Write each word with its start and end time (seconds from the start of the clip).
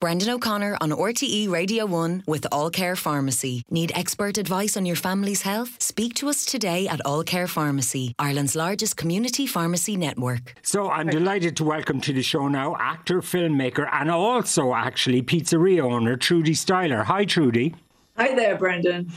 Brendan 0.00 0.30
O'Connor 0.30 0.78
on 0.80 0.90
RTE 0.90 1.50
Radio 1.50 1.84
1 1.84 2.22
with 2.28 2.46
All 2.52 2.70
Care 2.70 2.94
Pharmacy. 2.94 3.64
Need 3.68 3.90
expert 3.96 4.38
advice 4.38 4.76
on 4.76 4.86
your 4.86 4.94
family's 4.94 5.42
health? 5.42 5.74
Speak 5.82 6.14
to 6.14 6.28
us 6.28 6.44
today 6.44 6.86
at 6.86 7.04
All 7.04 7.24
Care 7.24 7.48
Pharmacy, 7.48 8.14
Ireland's 8.16 8.54
largest 8.54 8.96
community 8.96 9.44
pharmacy 9.44 9.96
network. 9.96 10.54
So 10.62 10.88
I'm 10.88 11.08
delighted 11.08 11.56
to 11.56 11.64
welcome 11.64 12.00
to 12.02 12.12
the 12.12 12.22
show 12.22 12.46
now 12.46 12.76
actor, 12.78 13.20
filmmaker, 13.22 13.88
and 13.92 14.08
also 14.08 14.72
actually 14.72 15.20
pizzeria 15.20 15.80
owner 15.82 16.16
Trudie 16.16 16.54
Styler. 16.54 17.02
Hi, 17.02 17.24
Trudie. 17.24 17.74
Hi 18.16 18.36
there, 18.36 18.56
Brendan. 18.56 19.10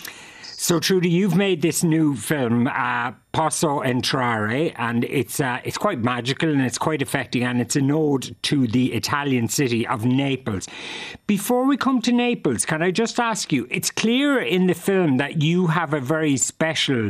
So, 0.64 0.80
Trudie, 0.80 1.10
you've 1.10 1.36
made 1.36 1.64
this 1.64 1.84
new 1.84 2.16
film, 2.16 2.68
uh, 2.68 3.14
Posso 3.32 3.82
Entrare, 3.82 4.76
and 4.78 5.04
it's 5.06 5.40
uh, 5.40 5.60
it's 5.64 5.76
quite 5.76 6.04
magical 6.04 6.52
and 6.52 6.62
it's 6.62 6.78
quite 6.78 7.02
affecting, 7.02 7.44
and 7.44 7.60
it's 7.60 7.76
an 7.76 7.90
ode 7.90 8.36
to 8.44 8.68
the 8.68 8.94
Italian 8.94 9.48
city 9.48 9.88
of 9.88 10.06
Naples. 10.06 10.68
Before 11.26 11.66
we 11.66 11.78
come 11.78 12.00
to 12.04 12.12
Naples, 12.12 12.64
can 12.64 12.84
I 12.84 12.92
just 12.92 13.20
ask 13.20 13.52
you? 13.52 13.68
It's 13.72 13.90
clear 13.90 14.40
in 14.40 14.68
the 14.68 14.76
film 14.76 15.18
that 15.18 15.42
you 15.42 15.66
have 15.66 15.96
a 15.96 16.00
very 16.00 16.38
special 16.38 17.10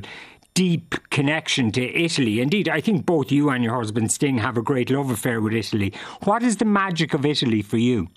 deep 0.54 0.96
connection 1.10 1.74
to 1.74 1.82
Italy. 1.82 2.40
Indeed, 2.40 2.70
I 2.70 2.80
think 2.80 3.06
both 3.06 3.34
you 3.34 3.50
and 3.50 3.66
your 3.66 3.76
husband 3.76 4.14
Sting 4.14 4.38
have 4.38 4.56
a 4.56 4.62
great 4.62 4.90
love 4.90 5.12
affair 5.12 5.42
with 5.42 5.52
Italy. 5.52 5.92
What 6.24 6.42
is 6.42 6.56
the 6.56 6.64
magic 6.64 7.14
of 7.14 7.26
Italy 7.26 7.62
for 7.62 7.78
you? 7.78 8.08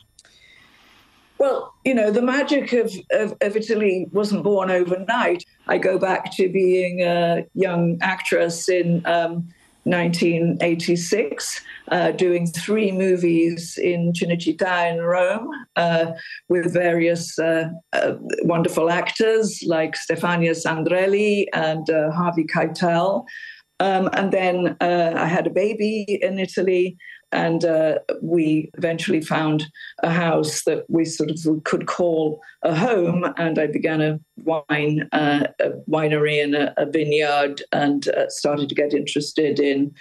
Well, 1.44 1.74
you 1.84 1.92
know, 1.92 2.10
the 2.10 2.22
magic 2.22 2.72
of, 2.72 2.90
of, 3.10 3.36
of, 3.42 3.54
Italy 3.54 4.06
wasn't 4.12 4.44
born 4.44 4.70
overnight. 4.70 5.44
I 5.68 5.76
go 5.76 5.98
back 5.98 6.34
to 6.36 6.48
being 6.48 7.02
a 7.02 7.44
young 7.52 7.98
actress 8.00 8.66
in 8.70 9.04
um, 9.04 9.46
1986, 9.82 11.60
uh, 11.88 12.12
doing 12.12 12.46
three 12.46 12.90
movies 12.92 13.76
in 13.76 14.14
Cinecittà 14.14 14.90
in 14.90 15.02
Rome 15.02 15.50
uh, 15.76 16.12
with 16.48 16.72
various 16.72 17.38
uh, 17.38 17.68
uh 17.92 18.14
wonderful 18.44 18.88
actors 18.88 19.62
like 19.66 19.96
Stefania 19.96 20.54
Sandrelli 20.54 21.44
and 21.52 21.90
uh, 21.90 22.10
Harvey 22.10 22.44
Keitel. 22.44 23.26
Um, 23.80 24.08
and 24.14 24.32
then 24.32 24.78
uh, 24.80 25.12
I 25.14 25.26
had 25.26 25.46
a 25.46 25.50
baby 25.50 26.20
in 26.22 26.38
Italy 26.38 26.96
and 27.34 27.64
uh, 27.64 27.98
we 28.22 28.70
eventually 28.78 29.20
found 29.20 29.66
a 30.02 30.10
house 30.10 30.62
that 30.62 30.84
we 30.88 31.04
sort 31.04 31.30
of 31.30 31.64
could 31.64 31.86
call 31.86 32.40
a 32.62 32.74
home. 32.74 33.26
And 33.36 33.58
I 33.58 33.66
began 33.66 34.00
a 34.00 34.20
wine 34.44 35.08
uh, 35.12 35.48
a 35.60 35.70
winery 35.90 36.42
and 36.42 36.54
a, 36.54 36.80
a 36.80 36.86
vineyard, 36.86 37.62
and 37.72 38.08
uh, 38.08 38.30
started 38.30 38.68
to 38.68 38.74
get 38.74 38.94
interested 38.94 39.58
in 39.58 39.92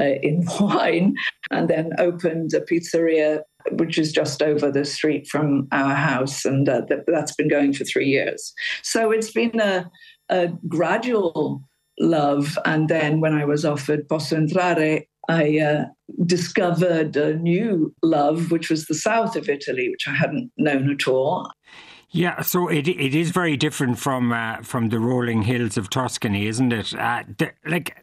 uh, 0.00 0.14
in 0.22 0.46
wine, 0.60 1.16
and 1.50 1.68
then 1.68 1.90
opened 1.98 2.54
a 2.54 2.60
pizzeria. 2.60 3.42
Which 3.72 3.98
is 3.98 4.12
just 4.12 4.44
over 4.44 4.70
the 4.70 4.84
street 4.84 5.26
from 5.26 5.66
our 5.72 5.92
house, 5.92 6.44
and 6.44 6.68
uh, 6.68 6.82
that's 7.08 7.34
been 7.34 7.48
going 7.48 7.72
for 7.72 7.82
three 7.82 8.06
years. 8.06 8.54
So 8.84 9.10
it's 9.10 9.32
been 9.32 9.58
a, 9.58 9.90
a 10.28 10.52
gradual 10.68 11.64
love. 11.98 12.56
And 12.64 12.88
then 12.88 13.20
when 13.20 13.34
I 13.34 13.44
was 13.44 13.64
offered 13.64 14.08
Posso 14.08 14.36
Entrare, 14.36 15.04
I 15.28 15.58
uh, 15.58 15.84
discovered 16.24 17.16
a 17.16 17.36
new 17.36 17.94
love, 18.02 18.50
which 18.50 18.70
was 18.70 18.86
the 18.86 18.94
south 18.94 19.36
of 19.36 19.48
Italy, 19.48 19.88
which 19.88 20.06
I 20.06 20.14
hadn't 20.14 20.50
known 20.56 20.90
at 20.90 21.08
all. 21.08 21.50
Yeah, 22.10 22.40
so 22.42 22.68
it 22.68 22.88
it 22.88 23.14
is 23.14 23.30
very 23.30 23.56
different 23.56 23.98
from 23.98 24.32
uh, 24.32 24.62
from 24.62 24.88
the 24.90 25.00
rolling 25.00 25.42
hills 25.42 25.76
of 25.76 25.90
Tuscany, 25.90 26.46
isn't 26.46 26.72
it? 26.72 26.94
Uh, 26.94 27.24
the, 27.38 27.52
like 27.66 28.02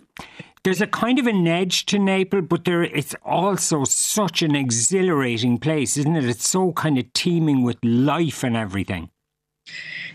there's 0.63 0.81
a 0.81 0.87
kind 0.87 1.19
of 1.19 1.27
an 1.27 1.47
edge 1.47 1.85
to 1.87 1.99
Naples, 1.99 2.45
but 2.47 2.65
there 2.65 2.83
it's 2.83 3.15
also 3.25 3.83
such 3.85 4.41
an 4.41 4.55
exhilarating 4.55 5.57
place, 5.57 5.97
isn't 5.97 6.15
it? 6.15 6.25
It's 6.25 6.47
so 6.47 6.73
kind 6.73 6.97
of 6.97 7.11
teeming 7.13 7.63
with 7.63 7.77
life 7.83 8.43
and 8.43 8.55
everything. 8.55 9.09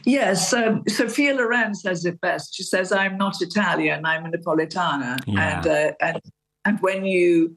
Yes, 0.05 0.53
um, 0.53 0.85
Sophia 0.87 1.35
Loren 1.35 1.75
says 1.75 2.05
it 2.05 2.21
best. 2.21 2.55
She 2.55 2.63
says, 2.63 2.93
"I'm 2.93 3.17
not 3.17 3.41
Italian. 3.41 4.07
I'm 4.07 4.27
a 4.27 4.31
Napolitana," 4.31 5.19
yeah. 5.27 5.59
and 5.59 5.67
uh, 5.67 5.93
and 6.01 6.21
and 6.69 6.79
when 6.81 7.05
you 7.05 7.57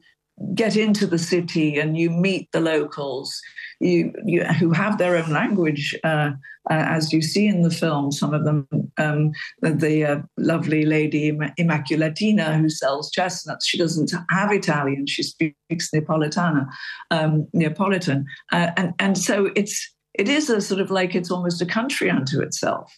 get 0.54 0.76
into 0.76 1.06
the 1.06 1.18
city 1.18 1.78
and 1.78 1.96
you 1.96 2.10
meet 2.10 2.50
the 2.52 2.60
locals, 2.60 3.38
you, 3.80 4.12
you 4.24 4.42
who 4.44 4.72
have 4.72 4.96
their 4.96 5.16
own 5.16 5.30
language, 5.30 5.94
uh, 6.04 6.30
uh, 6.70 6.74
as 6.74 7.12
you 7.12 7.20
see 7.20 7.46
in 7.46 7.62
the 7.62 7.70
film. 7.70 8.10
Some 8.10 8.32
of 8.32 8.44
them, 8.44 8.66
um, 8.96 9.32
the 9.60 10.04
uh, 10.04 10.22
lovely 10.38 10.86
lady 10.86 11.32
Immaculatina 11.32 12.58
who 12.58 12.70
sells 12.70 13.10
chestnuts, 13.10 13.66
she 13.66 13.76
doesn't 13.76 14.12
have 14.30 14.52
Italian; 14.52 15.06
she 15.06 15.22
speaks 15.22 15.90
Neapolitana, 15.92 16.66
um, 17.10 17.46
Neapolitan, 17.52 18.24
uh, 18.52 18.70
and 18.76 18.94
and 18.98 19.18
so 19.18 19.50
it's 19.56 19.94
it 20.14 20.28
is 20.28 20.48
a 20.48 20.60
sort 20.60 20.80
of 20.80 20.90
like 20.90 21.14
it's 21.14 21.30
almost 21.30 21.60
a 21.60 21.66
country 21.66 22.08
unto 22.08 22.40
itself. 22.40 22.92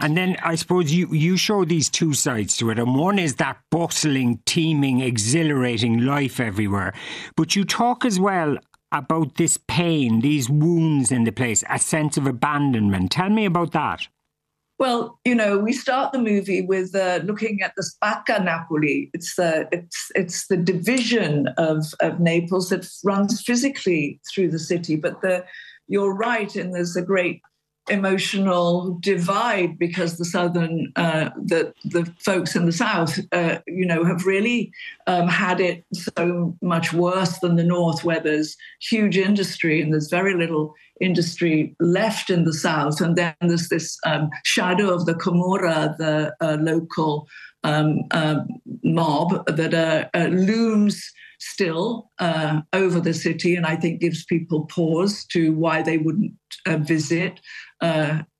And 0.00 0.16
then 0.16 0.36
I 0.42 0.54
suppose 0.54 0.92
you, 0.92 1.08
you 1.12 1.36
show 1.36 1.64
these 1.64 1.88
two 1.88 2.14
sides 2.14 2.56
to 2.58 2.70
it. 2.70 2.78
And 2.78 2.94
one 2.94 3.18
is 3.18 3.36
that 3.36 3.58
bustling, 3.70 4.40
teeming, 4.46 5.00
exhilarating 5.00 5.98
life 5.98 6.40
everywhere. 6.40 6.94
But 7.36 7.56
you 7.56 7.64
talk 7.64 8.04
as 8.04 8.18
well 8.18 8.56
about 8.92 9.36
this 9.36 9.58
pain, 9.68 10.20
these 10.20 10.50
wounds 10.50 11.12
in 11.12 11.24
the 11.24 11.32
place, 11.32 11.62
a 11.68 11.78
sense 11.78 12.16
of 12.16 12.26
abandonment. 12.26 13.12
Tell 13.12 13.30
me 13.30 13.44
about 13.44 13.72
that. 13.72 14.08
Well, 14.80 15.20
you 15.26 15.34
know, 15.34 15.58
we 15.58 15.74
start 15.74 16.12
the 16.12 16.18
movie 16.18 16.62
with 16.62 16.94
uh, 16.94 17.20
looking 17.24 17.60
at 17.60 17.74
the 17.76 17.84
Spacca 17.84 18.42
Napoli. 18.42 19.10
It's 19.12 19.36
the 19.36 19.68
it's 19.72 20.10
it's 20.14 20.46
the 20.46 20.56
division 20.56 21.48
of 21.58 21.92
of 22.00 22.18
Naples 22.18 22.70
that 22.70 22.88
runs 23.04 23.42
physically 23.42 24.20
through 24.32 24.50
the 24.50 24.58
city. 24.58 24.96
But 24.96 25.20
the 25.20 25.44
you're 25.86 26.14
right, 26.14 26.56
and 26.56 26.74
there's 26.74 26.96
a 26.96 27.02
great 27.02 27.42
emotional 27.90 28.98
divide 29.00 29.78
because 29.78 30.16
the 30.16 30.24
southern 30.24 30.92
uh, 30.96 31.30
the 31.36 31.74
the 31.84 32.04
folks 32.18 32.54
in 32.54 32.66
the 32.66 32.72
south 32.72 33.18
uh, 33.32 33.58
you 33.66 33.84
know 33.84 34.04
have 34.04 34.24
really 34.24 34.72
um, 35.06 35.28
had 35.28 35.60
it 35.60 35.84
so 35.92 36.56
much 36.62 36.92
worse 36.92 37.38
than 37.38 37.56
the 37.56 37.64
north 37.64 38.04
where 38.04 38.20
there's 38.20 38.56
huge 38.80 39.18
industry 39.18 39.80
and 39.80 39.92
there's 39.92 40.10
very 40.10 40.34
little 40.34 40.74
industry 41.00 41.74
left 41.80 42.30
in 42.30 42.44
the 42.44 42.52
south. 42.52 43.00
And 43.00 43.16
then 43.16 43.34
there's 43.40 43.68
this 43.68 43.98
um, 44.06 44.30
shadow 44.44 44.90
of 44.90 45.06
the 45.06 45.14
Camorra 45.14 45.96
the 45.98 46.34
uh, 46.40 46.58
local 46.60 47.26
um, 47.64 48.02
uh, 48.10 48.40
mob 48.82 49.46
that 49.46 49.74
uh, 49.74 50.08
uh, 50.14 50.26
looms 50.28 51.10
still 51.38 52.10
uh, 52.18 52.60
over 52.72 53.00
the 53.00 53.14
city, 53.14 53.56
and 53.56 53.66
I 53.66 53.76
think 53.76 54.00
gives 54.00 54.24
people 54.24 54.66
pause 54.66 55.24
to 55.26 55.52
why 55.54 55.82
they 55.82 55.98
wouldn't 55.98 56.32
uh, 56.66 56.78
visit 56.78 57.40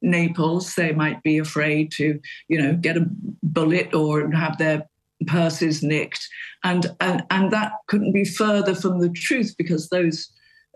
Naples. 0.02 0.74
They 0.74 0.92
might 0.92 1.22
be 1.22 1.38
afraid 1.38 1.92
to, 1.92 2.18
you 2.48 2.62
know, 2.62 2.74
get 2.74 2.96
a 2.96 3.06
bullet 3.42 3.94
or 3.94 4.30
have 4.32 4.58
their 4.58 4.86
purses 5.26 5.82
nicked, 5.82 6.26
and 6.64 6.86
and 7.00 7.22
and 7.30 7.50
that 7.52 7.72
couldn't 7.88 8.12
be 8.12 8.24
further 8.24 8.74
from 8.74 9.00
the 9.00 9.10
truth 9.10 9.54
because 9.56 9.88
those 9.88 10.30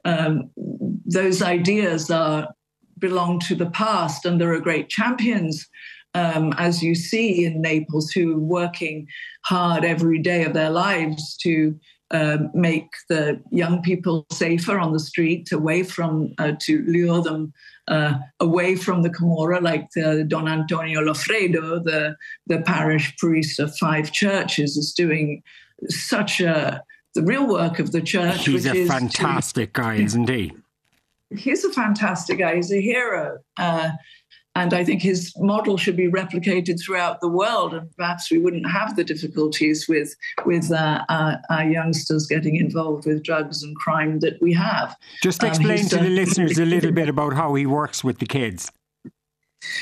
um, 0.05 0.51
those 1.05 1.43
ideas 1.43 2.11
are 2.11 2.49
belong 2.99 3.39
to 3.41 3.55
the 3.55 3.71
past, 3.71 4.25
and 4.25 4.41
there 4.41 4.53
are 4.53 4.61
great 4.61 4.89
champions. 4.89 5.69
Um, 6.17 6.55
as 6.59 6.83
you 6.83 6.95
see 6.95 7.45
in 7.45 7.61
Naples, 7.61 8.11
who 8.11 8.37
are 8.37 8.39
working 8.39 9.09
hard 9.45 9.85
every 9.85 10.21
day 10.21 10.45
of 10.45 10.55
their 10.55 10.71
lives 10.71 11.37
to 11.39 11.79
um, 12.11 12.51
make 12.55 12.89
the 13.09 13.43
young 13.51 13.83
people 13.83 14.25
safer 14.31 14.79
on 14.79 14.93
the 14.93 15.01
street, 15.01 15.51
away 15.51 15.83
from 15.83 16.33
uh, 16.39 16.53
to 16.61 16.85
lure 16.87 17.21
them 17.21 17.53
uh, 17.89 18.15
away 18.41 18.77
from 18.77 19.03
the 19.03 19.11
Camorra, 19.11 19.61
like 19.61 19.89
the 19.95 20.25
Don 20.27 20.49
Antonio 20.49 21.01
Loffredo, 21.01 21.83
the 21.83 22.17
the 22.47 22.61
parish 22.63 23.17
priest 23.17 23.59
of 23.59 23.77
five 23.77 24.13
churches, 24.13 24.77
is 24.77 24.93
doing 24.93 25.43
such 25.89 26.41
a 26.41 26.83
the 27.15 27.23
real 27.23 27.47
work 27.47 27.79
of 27.79 27.93
the 27.93 28.01
church. 28.01 28.47
He's 28.47 28.67
a 28.67 28.87
fantastic 28.87 29.75
to, 29.75 29.81
guy, 29.81 29.97
isn't 29.97 30.29
he? 30.29 30.53
He's 31.37 31.65
a 31.65 31.73
fantastic 31.73 32.39
guy. 32.39 32.57
He's 32.57 32.73
a 32.73 32.81
hero. 32.81 33.39
Uh, 34.57 34.65
and 34.65 34.73
I 34.73 34.85
think 34.85 35.03
his 35.03 35.33
model 35.39 35.77
should 35.77 35.97
be 35.97 36.09
replicated 36.09 36.81
throughout 36.83 37.21
the 37.21 37.29
world, 37.29 37.75
and 37.75 37.95
perhaps 37.97 38.31
we 38.31 38.39
wouldn't 38.39 38.71
have 38.71 38.97
the 38.97 39.05
difficulties 39.05 39.87
with 39.89 40.15
with 40.45 40.71
uh, 40.73 41.05
our, 41.09 41.41
our, 41.51 41.65
youngsters 41.65 42.27
getting 42.27 42.57
involved 42.57 43.07
with 43.07 43.23
drugs 43.23 43.63
and 43.63 43.77
crime 43.77 44.21
that 44.21 44.41
we 44.41 44.53
have. 44.55 44.97
Just 45.23 45.43
um, 45.43 45.51
explain 45.51 45.81
um, 45.81 45.89
to 45.89 45.97
the 45.99 46.11
listeners 46.11 46.59
a 46.59 46.65
little 46.65 46.93
bit 47.01 47.09
about 47.09 47.35
how 47.35 47.55
he 47.55 47.67
works 47.67 48.03
with 48.03 48.19
the 48.19 48.27
kids. 48.27 48.71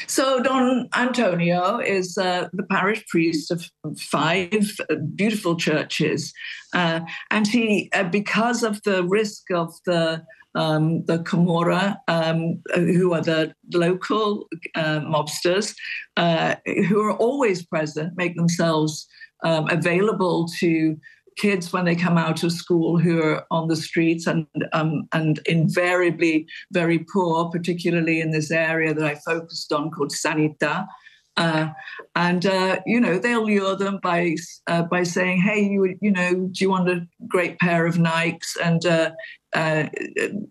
So 0.06 0.40
Don 0.42 0.88
Antonio 0.94 1.78
is 1.78 2.16
uh, 2.16 2.48
the 2.52 2.62
parish 2.62 3.04
priest 3.08 3.50
of 3.50 3.64
five 3.98 4.76
beautiful 5.14 5.56
churches, 5.56 6.32
uh, 6.72 7.00
and 7.30 7.46
he, 7.46 7.90
uh, 7.92 8.04
because 8.04 8.62
of 8.62 8.82
the 8.84 9.04
risk 9.04 9.50
of 9.50 9.74
the 9.86 10.24
um, 10.54 11.04
the 11.06 11.18
Camorra, 11.18 11.96
um, 12.08 12.62
who 12.74 13.12
are 13.14 13.22
the 13.22 13.54
local 13.72 14.48
uh, 14.74 15.00
mobsters, 15.00 15.74
uh, 16.16 16.56
who 16.66 17.00
are 17.02 17.16
always 17.16 17.64
present, 17.64 18.16
make 18.16 18.36
themselves 18.36 19.06
um, 19.44 19.68
available 19.70 20.46
to 20.60 20.96
kids 21.36 21.72
when 21.72 21.84
they 21.84 21.96
come 21.96 22.18
out 22.18 22.42
of 22.42 22.52
school 22.52 22.98
who 22.98 23.22
are 23.22 23.46
on 23.50 23.68
the 23.68 23.76
streets 23.76 24.26
and 24.26 24.46
um, 24.72 25.08
and 25.12 25.40
invariably 25.46 26.46
very 26.72 26.98
poor, 27.12 27.50
particularly 27.50 28.20
in 28.20 28.30
this 28.30 28.50
area 28.50 28.92
that 28.94 29.04
I 29.04 29.14
focused 29.14 29.72
on 29.72 29.90
called 29.90 30.12
Sanità. 30.12 30.86
Uh, 31.36 31.68
and 32.14 32.44
uh, 32.44 32.78
you 32.84 33.00
know 33.00 33.18
they'll 33.18 33.46
lure 33.46 33.76
them 33.76 33.98
by 34.02 34.34
uh, 34.66 34.82
by 34.82 35.02
saying, 35.02 35.40
"Hey, 35.40 35.62
you 35.62 35.96
you 36.00 36.10
know, 36.10 36.48
do 36.50 36.64
you 36.64 36.70
want 36.70 36.90
a 36.90 37.06
great 37.26 37.58
pair 37.58 37.86
of 37.86 37.96
Nikes 37.96 38.56
and 38.62 38.84
uh, 38.84 39.12
uh, 39.54 39.88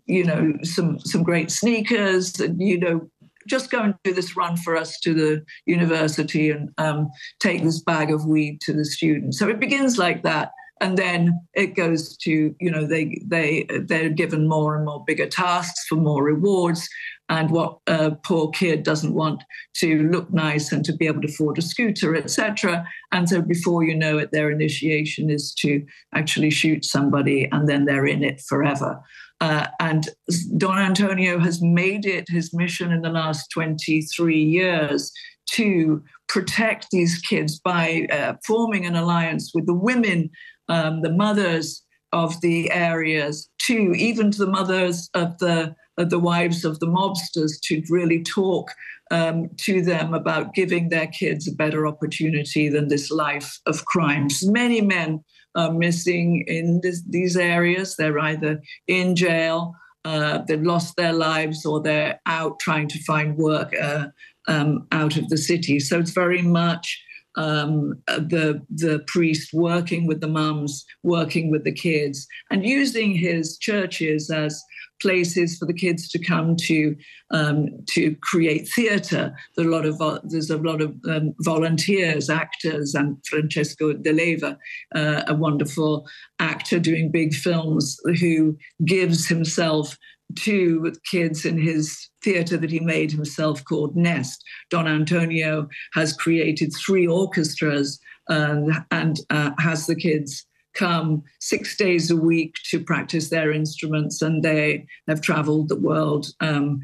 you 0.07 0.23
know 0.23 0.53
some 0.63 0.99
some 0.99 1.21
great 1.23 1.51
sneakers? 1.51 2.39
And, 2.39 2.59
you 2.59 2.79
know, 2.79 3.09
just 3.47 3.69
go 3.69 3.81
and 3.83 3.95
do 4.03 4.13
this 4.13 4.35
run 4.35 4.57
for 4.57 4.75
us 4.75 4.99
to 5.01 5.13
the 5.13 5.45
university 5.67 6.49
and 6.49 6.69
um, 6.79 7.09
take 7.39 7.61
this 7.61 7.81
bag 7.81 8.09
of 8.09 8.25
weed 8.25 8.59
to 8.61 8.73
the 8.73 8.85
students." 8.85 9.37
So 9.37 9.47
it 9.49 9.59
begins 9.59 9.99
like 9.99 10.23
that, 10.23 10.51
and 10.81 10.97
then 10.97 11.39
it 11.53 11.75
goes 11.75 12.17
to 12.17 12.55
you 12.59 12.71
know 12.71 12.87
they 12.87 13.21
they 13.23 13.67
they're 13.85 14.09
given 14.09 14.49
more 14.49 14.75
and 14.75 14.85
more 14.85 15.03
bigger 15.05 15.27
tasks 15.27 15.85
for 15.87 15.95
more 15.95 16.23
rewards 16.23 16.89
and 17.31 17.49
what 17.49 17.77
a 17.87 18.11
poor 18.11 18.51
kid 18.51 18.83
doesn't 18.83 19.15
want 19.15 19.41
to 19.73 20.03
look 20.09 20.31
nice 20.31 20.71
and 20.71 20.83
to 20.85 20.93
be 20.93 21.07
able 21.07 21.21
to 21.21 21.29
afford 21.29 21.57
a 21.57 21.61
scooter 21.61 22.15
etc 22.15 22.85
and 23.11 23.27
so 23.27 23.41
before 23.41 23.83
you 23.83 23.95
know 23.95 24.17
it 24.19 24.31
their 24.31 24.51
initiation 24.51 25.29
is 25.29 25.53
to 25.53 25.83
actually 26.13 26.51
shoot 26.51 26.85
somebody 26.85 27.49
and 27.51 27.67
then 27.67 27.85
they're 27.85 28.05
in 28.05 28.23
it 28.23 28.41
forever. 28.41 29.01
Uh, 29.39 29.65
and 29.79 30.09
don 30.57 30.77
antonio 30.77 31.39
has 31.39 31.61
made 31.61 32.05
it 32.05 32.25
his 32.29 32.53
mission 32.53 32.91
in 32.91 33.01
the 33.01 33.09
last 33.09 33.47
23 33.51 34.37
years 34.37 35.11
to 35.47 36.03
protect 36.27 36.87
these 36.91 37.17
kids 37.19 37.59
by 37.59 38.07
uh, 38.11 38.33
forming 38.45 38.85
an 38.85 38.95
alliance 38.95 39.51
with 39.55 39.65
the 39.65 39.73
women 39.73 40.29
um, 40.69 41.01
the 41.01 41.11
mothers 41.11 41.83
of 42.13 42.39
the 42.41 42.71
areas 42.71 43.49
to 43.59 43.93
even 43.93 44.31
to 44.31 44.45
the 44.45 44.51
mothers 44.51 45.09
of 45.13 45.37
the 45.39 45.75
of 45.97 46.09
the 46.09 46.19
wives 46.19 46.65
of 46.65 46.79
the 46.79 46.87
mobsters 46.87 47.59
to 47.63 47.81
really 47.89 48.23
talk 48.23 48.71
um, 49.11 49.49
to 49.57 49.81
them 49.81 50.13
about 50.13 50.53
giving 50.53 50.89
their 50.89 51.07
kids 51.07 51.47
a 51.47 51.55
better 51.55 51.85
opportunity 51.85 52.69
than 52.69 52.87
this 52.87 53.11
life 53.11 53.59
of 53.65 53.85
crimes. 53.85 54.45
Many 54.47 54.81
men 54.81 55.23
are 55.55 55.73
missing 55.73 56.45
in 56.47 56.79
this, 56.81 57.03
these 57.07 57.35
areas. 57.35 57.95
They're 57.97 58.19
either 58.19 58.61
in 58.87 59.15
jail, 59.15 59.75
uh, 60.05 60.39
they've 60.47 60.61
lost 60.61 60.95
their 60.95 61.13
lives, 61.13 61.65
or 61.65 61.81
they're 61.81 62.19
out 62.25 62.59
trying 62.59 62.87
to 62.87 63.03
find 63.03 63.37
work 63.37 63.75
uh, 63.79 64.07
um, 64.47 64.87
out 64.91 65.17
of 65.17 65.27
the 65.27 65.37
city. 65.37 65.79
So 65.79 65.99
it's 65.99 66.11
very 66.11 66.41
much 66.41 67.01
um, 67.35 68.01
the 68.07 68.61
the 68.69 69.03
priest 69.07 69.53
working 69.53 70.05
with 70.07 70.21
the 70.21 70.27
mums, 70.27 70.85
working 71.03 71.51
with 71.51 71.63
the 71.63 71.71
kids, 71.71 72.27
and 72.49 72.65
using 72.65 73.15
his 73.15 73.57
churches 73.57 74.29
as 74.29 74.63
places 75.01 75.57
for 75.57 75.65
the 75.65 75.73
kids 75.73 76.07
to 76.09 76.19
come 76.19 76.55
to 76.55 76.95
um, 77.31 77.67
to 77.89 78.15
create 78.21 78.69
theatre. 78.69 79.35
There's 79.55 79.67
a 79.67 79.71
lot 79.71 79.85
of 79.85 79.97
there's 80.29 80.49
a 80.49 80.57
lot 80.57 80.81
of 80.81 80.95
um, 81.09 81.33
volunteers, 81.39 82.29
actors, 82.29 82.93
and 82.93 83.17
Francesco 83.25 83.93
De 83.93 84.13
Leva, 84.13 84.57
uh, 84.95 85.23
a 85.27 85.33
wonderful 85.33 86.07
actor 86.39 86.79
doing 86.79 87.11
big 87.11 87.33
films, 87.33 87.97
who 88.19 88.57
gives 88.85 89.27
himself 89.27 89.97
to 90.39 90.93
kids 91.09 91.45
in 91.45 91.57
his 91.57 92.09
theatre 92.23 92.57
that 92.57 92.71
he 92.71 92.79
made 92.79 93.11
himself 93.11 93.63
called 93.65 93.95
Nest. 93.95 94.43
Don 94.69 94.87
Antonio 94.87 95.67
has 95.93 96.13
created 96.13 96.73
three 96.73 97.07
orchestras 97.07 97.99
and, 98.29 98.71
and 98.91 99.19
uh, 99.29 99.51
has 99.59 99.87
the 99.87 99.95
kids 99.95 100.45
come 100.73 101.23
six 101.39 101.75
days 101.75 102.09
a 102.09 102.15
week 102.15 102.55
to 102.69 102.79
practice 102.79 103.29
their 103.29 103.51
instruments, 103.51 104.21
and 104.21 104.43
they 104.43 104.85
have 105.07 105.21
traveled 105.21 105.69
the 105.69 105.79
world. 105.79 106.27
Um, 106.39 106.81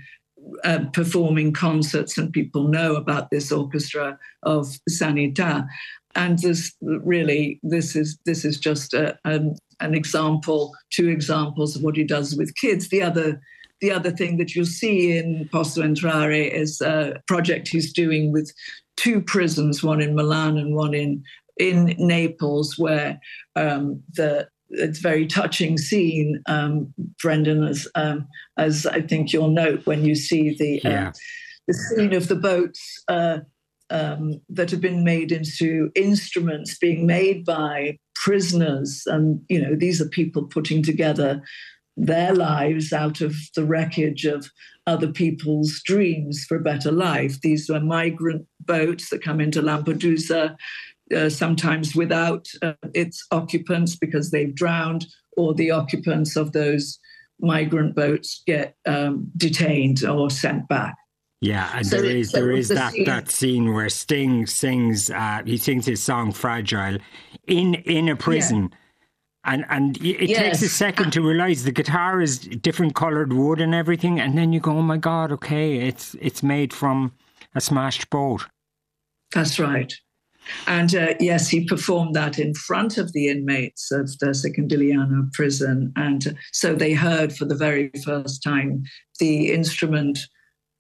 uh, 0.63 0.85
performing 0.93 1.51
concerts, 1.51 2.17
and 2.17 2.31
people 2.31 2.69
know 2.69 2.95
about 2.95 3.29
this 3.31 3.51
orchestra 3.51 4.17
of 4.43 4.65
Sanità. 4.89 5.67
And 6.15 6.39
this 6.39 6.73
really, 6.81 7.59
this 7.63 7.97
is 7.97 8.17
this 8.25 8.45
is 8.45 8.57
just 8.57 8.93
a, 8.93 9.17
um, 9.25 9.55
an 9.79 9.93
example, 9.93 10.73
two 10.91 11.09
examples 11.09 11.75
of 11.75 11.83
what 11.83 11.95
he 11.95 12.03
does 12.03 12.35
with 12.35 12.55
kids. 12.55 12.89
The 12.89 13.01
other 13.01 13.41
the 13.79 13.91
other 13.91 14.09
thing 14.09 14.37
that 14.37 14.55
you'll 14.55 14.65
see 14.65 15.15
in 15.15 15.47
Posso 15.51 15.83
Entrare 15.83 16.51
is 16.51 16.81
a 16.81 17.21
project 17.27 17.67
he's 17.67 17.93
doing 17.93 18.31
with 18.31 18.51
two 18.95 19.21
prisons, 19.21 19.83
one 19.83 20.01
in 20.01 20.15
Milan 20.15 20.57
and 20.57 20.75
one 20.75 20.93
in 20.93 21.23
in 21.57 21.95
Naples, 21.97 22.77
where 22.77 23.19
um, 23.55 24.01
the 24.13 24.47
it's 24.69 24.99
very 24.99 25.25
touching 25.25 25.77
scene, 25.77 26.41
um, 26.47 26.93
Brendan, 27.21 27.63
as 27.63 27.87
um, 27.95 28.27
as 28.57 28.85
I 28.85 29.01
think 29.01 29.31
you'll 29.31 29.49
note 29.51 29.85
when 29.85 30.03
you 30.03 30.15
see 30.15 30.55
the 30.57 30.81
uh, 30.83 31.11
the 31.67 31.73
scene 31.73 32.13
of 32.13 32.27
the 32.27 32.35
boats 32.35 33.03
uh, 33.07 33.39
um, 33.89 34.41
that 34.49 34.71
have 34.71 34.81
been 34.81 35.03
made 35.03 35.31
into 35.31 35.91
instruments 35.95 36.77
being 36.77 37.05
made 37.05 37.45
by 37.45 37.97
prisoners, 38.23 39.03
and 39.05 39.41
you 39.49 39.61
know 39.61 39.75
these 39.75 40.01
are 40.01 40.09
people 40.09 40.43
putting 40.43 40.83
together 40.83 41.41
their 41.95 42.33
lives 42.33 42.93
out 42.93 43.21
of 43.21 43.35
the 43.55 43.65
wreckage 43.65 44.25
of 44.25 44.49
other 44.85 45.07
people's 45.07 45.81
dreams 45.83 46.45
for 46.47 46.57
a 46.57 46.61
better 46.61 46.91
life. 46.91 47.41
These 47.41 47.69
are 47.69 47.79
migrant 47.79 48.45
boats 48.61 49.09
that 49.09 49.23
come 49.23 49.41
into 49.41 49.61
Lampedusa, 49.61 50.55
uh, 51.15 51.29
sometimes 51.29 51.95
without 51.95 52.47
uh, 52.61 52.73
its 52.93 53.25
occupants 53.31 53.95
because 53.95 54.31
they've 54.31 54.55
drowned, 54.55 55.07
or 55.35 55.53
the 55.53 55.71
occupants 55.71 56.35
of 56.35 56.53
those 56.53 56.99
migrant 57.39 57.95
boats 57.95 58.43
get 58.45 58.75
um, 58.85 59.29
detained 59.35 60.03
or 60.03 60.29
sent 60.29 60.67
back. 60.67 60.95
Yeah, 61.39 61.69
and 61.75 61.85
so 61.85 61.97
there 61.97 62.05
is 62.05 62.31
there 62.31 62.51
is 62.51 62.69
that 62.69 62.93
scene. 62.93 63.05
that 63.05 63.29
scene 63.29 63.73
where 63.73 63.89
Sting 63.89 64.47
sings 64.47 65.11
uh, 65.11 65.41
he 65.45 65.57
sings 65.57 65.85
his 65.85 66.01
song 66.01 66.31
"Fragile" 66.31 66.97
in 67.47 67.75
in 67.75 68.09
a 68.09 68.15
prison. 68.15 68.69
Yeah 68.71 68.77
and 69.47 69.65
and 69.69 69.97
it 69.97 70.29
yes. 70.29 70.37
takes 70.37 70.61
a 70.61 70.69
second 70.69 71.11
to 71.13 71.21
realize 71.21 71.63
the 71.63 71.71
guitar 71.71 72.21
is 72.21 72.39
different 72.39 72.93
colored 72.95 73.33
wood 73.33 73.61
and 73.61 73.73
everything, 73.73 74.19
and 74.19 74.37
then 74.37 74.53
you 74.53 74.59
go, 74.59 74.71
"Oh 74.77 74.81
my 74.81 74.97
god, 74.97 75.31
okay, 75.31 75.77
it's 75.77 76.15
it's 76.19 76.43
made 76.43 76.73
from 76.73 77.13
a 77.55 77.61
smashed 77.61 78.09
boat." 78.09 78.45
That's 79.33 79.57
right. 79.57 79.93
And 80.65 80.93
uh, 80.95 81.13
yes, 81.19 81.49
he 81.49 81.65
performed 81.65 82.15
that 82.15 82.39
in 82.39 82.53
front 82.53 82.97
of 82.97 83.11
the 83.13 83.27
inmates 83.27 83.91
of 83.91 84.17
the 84.19 84.27
Secondigliano 84.27 85.31
prison. 85.33 85.91
And 85.97 86.37
so 86.53 86.73
they 86.73 86.93
heard 86.93 87.35
for 87.35 87.43
the 87.43 87.55
very 87.55 87.91
first 88.05 88.43
time 88.43 88.83
the 89.19 89.51
instrument 89.51 90.19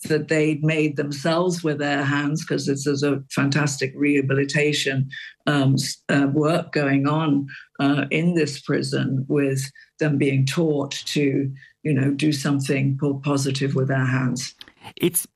that 0.05 0.27
they'd 0.27 0.63
made 0.63 0.95
themselves 0.95 1.63
with 1.63 1.79
their 1.79 2.03
hands, 2.03 2.43
because 2.43 2.65
this 2.65 2.85
is 2.85 3.03
a 3.03 3.23
fantastic 3.31 3.93
rehabilitation 3.95 5.09
um, 5.47 5.75
uh, 6.09 6.27
work 6.33 6.71
going 6.71 7.07
on 7.07 7.47
uh, 7.79 8.05
in 8.11 8.35
this 8.35 8.59
prison 8.61 9.25
with 9.27 9.71
them 9.99 10.17
being 10.17 10.45
taught 10.45 10.91
to, 10.91 11.51
you 11.83 11.93
know, 11.93 12.11
do 12.11 12.31
something 12.31 12.99
positive 13.23 13.75
with 13.75 13.87
their 13.87 14.05
hands. 14.05 14.53
It's 14.95 15.27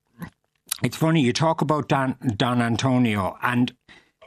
it's 0.83 0.97
funny 0.97 1.21
you 1.21 1.33
talk 1.33 1.61
about 1.61 1.87
Don, 1.87 2.15
Don 2.37 2.61
Antonio 2.61 3.37
and 3.43 3.71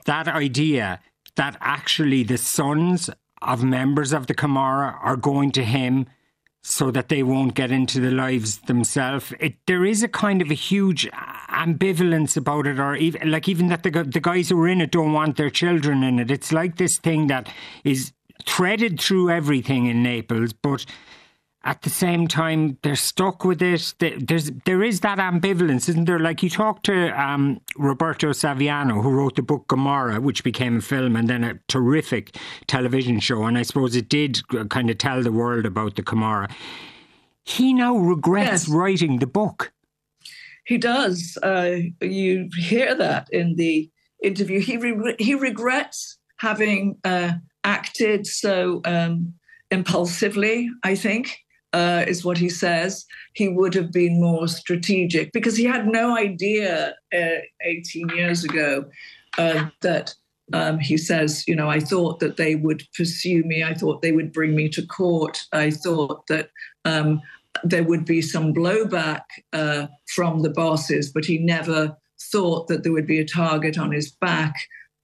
that 0.06 0.28
idea 0.28 1.00
that 1.36 1.56
actually 1.60 2.22
the 2.22 2.38
sons 2.38 3.10
of 3.42 3.64
members 3.64 4.12
of 4.12 4.26
the 4.26 4.34
Camorra 4.34 4.96
are 5.02 5.16
going 5.16 5.50
to 5.52 5.64
him 5.64 6.06
so 6.66 6.90
that 6.90 7.10
they 7.10 7.22
won't 7.22 7.54
get 7.54 7.70
into 7.70 8.00
the 8.00 8.10
lives 8.10 8.56
themselves. 8.60 9.34
It, 9.38 9.54
there 9.66 9.84
is 9.84 10.02
a 10.02 10.08
kind 10.08 10.40
of 10.40 10.50
a 10.50 10.54
huge 10.54 11.06
ambivalence 11.50 12.38
about 12.38 12.66
it, 12.66 12.78
or 12.80 12.96
even 12.96 13.30
like 13.30 13.48
even 13.48 13.68
that 13.68 13.82
the 13.82 13.90
the 13.90 14.20
guys 14.20 14.48
who 14.48 14.58
are 14.60 14.68
in 14.68 14.80
it 14.80 14.90
don't 14.90 15.12
want 15.12 15.36
their 15.36 15.50
children 15.50 16.02
in 16.02 16.18
it. 16.18 16.30
It's 16.30 16.52
like 16.52 16.76
this 16.76 16.96
thing 16.96 17.26
that 17.26 17.52
is 17.84 18.12
threaded 18.46 18.98
through 18.98 19.30
everything 19.30 19.86
in 19.86 20.02
Naples, 20.02 20.54
but 20.54 20.86
at 21.64 21.80
the 21.80 21.90
same 21.90 22.28
time 22.28 22.76
they're 22.82 22.94
stuck 22.94 23.44
with 23.44 23.62
it. 23.62 23.94
There's 23.98 24.52
there 24.66 24.82
is 24.82 25.00
that 25.00 25.18
ambivalence, 25.18 25.88
isn't 25.88 26.04
there? 26.04 26.18
Like 26.18 26.42
you 26.42 26.50
talked 26.50 26.84
to 26.86 27.08
um, 27.20 27.60
Roberto 27.76 28.30
Saviano, 28.30 29.02
who 29.02 29.10
wrote 29.10 29.36
the 29.36 29.42
book 29.42 29.66
Gomorrah, 29.68 30.20
which 30.20 30.44
became 30.44 30.76
a 30.76 30.82
film 30.82 31.16
and 31.16 31.28
then 31.28 31.42
a 31.42 31.58
terrific 31.68 32.36
television 32.66 33.18
show, 33.18 33.44
and 33.44 33.56
I 33.56 33.62
suppose 33.62 33.96
it 33.96 34.08
did 34.08 34.46
kind 34.68 34.90
of 34.90 34.98
tell 34.98 35.22
the 35.22 35.32
world 35.32 35.64
about 35.64 35.96
the 35.96 36.02
Camorra. 36.02 36.50
He 37.44 37.72
now 37.72 37.96
regrets 37.96 38.66
yes. 38.66 38.68
writing 38.68 39.18
the 39.18 39.26
book. 39.26 39.72
He 40.66 40.78
does. 40.78 41.38
Uh, 41.42 41.76
you 42.00 42.48
hear 42.56 42.94
that 42.94 43.28
in 43.30 43.56
the 43.56 43.90
interview. 44.22 44.60
He 44.60 44.76
re- 44.76 45.16
he 45.18 45.34
regrets 45.34 46.18
having 46.38 46.98
uh, 47.04 47.32
acted 47.64 48.26
so 48.26 48.82
um, 48.84 49.34
impulsively. 49.70 50.68
I 50.82 50.94
think 50.94 51.38
uh, 51.74 52.04
is 52.06 52.24
what 52.24 52.38
he 52.38 52.48
says. 52.48 53.04
He 53.34 53.48
would 53.48 53.74
have 53.74 53.90
been 53.90 54.20
more 54.20 54.46
strategic 54.46 55.32
because 55.32 55.56
he 55.56 55.64
had 55.64 55.88
no 55.88 56.16
idea 56.16 56.94
uh, 57.12 57.40
18 57.62 58.10
years 58.10 58.44
ago 58.44 58.84
uh, 59.38 59.66
that 59.82 60.14
um, 60.52 60.78
he 60.78 60.96
says, 60.96 61.42
you 61.48 61.56
know, 61.56 61.68
I 61.68 61.80
thought 61.80 62.20
that 62.20 62.36
they 62.36 62.54
would 62.54 62.84
pursue 62.96 63.42
me. 63.42 63.64
I 63.64 63.74
thought 63.74 64.02
they 64.02 64.12
would 64.12 64.32
bring 64.32 64.54
me 64.54 64.68
to 64.68 64.86
court. 64.86 65.42
I 65.52 65.72
thought 65.72 66.28
that 66.28 66.50
um, 66.84 67.20
there 67.64 67.82
would 67.82 68.04
be 68.04 68.22
some 68.22 68.54
blowback 68.54 69.22
uh, 69.52 69.88
from 70.06 70.42
the 70.42 70.50
bosses, 70.50 71.10
but 71.10 71.24
he 71.24 71.38
never 71.38 71.96
thought 72.30 72.68
that 72.68 72.84
there 72.84 72.92
would 72.92 73.06
be 73.06 73.18
a 73.18 73.24
target 73.24 73.78
on 73.78 73.90
his 73.90 74.12
back 74.12 74.54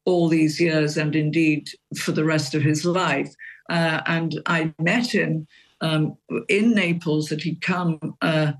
all 0.04 0.28
these 0.28 0.60
years 0.60 0.96
and 0.96 1.16
indeed 1.16 1.68
for 1.98 2.12
the 2.12 2.24
rest 2.24 2.54
of 2.54 2.62
his 2.62 2.84
life. 2.84 3.34
Uh, 3.68 4.02
and 4.06 4.40
I 4.46 4.72
met 4.78 5.12
him 5.12 5.48
um, 5.80 6.16
in 6.48 6.74
Naples 6.74 7.28
that 7.28 7.42
he'd 7.42 7.60
come, 7.62 7.98
uh, 8.20 8.52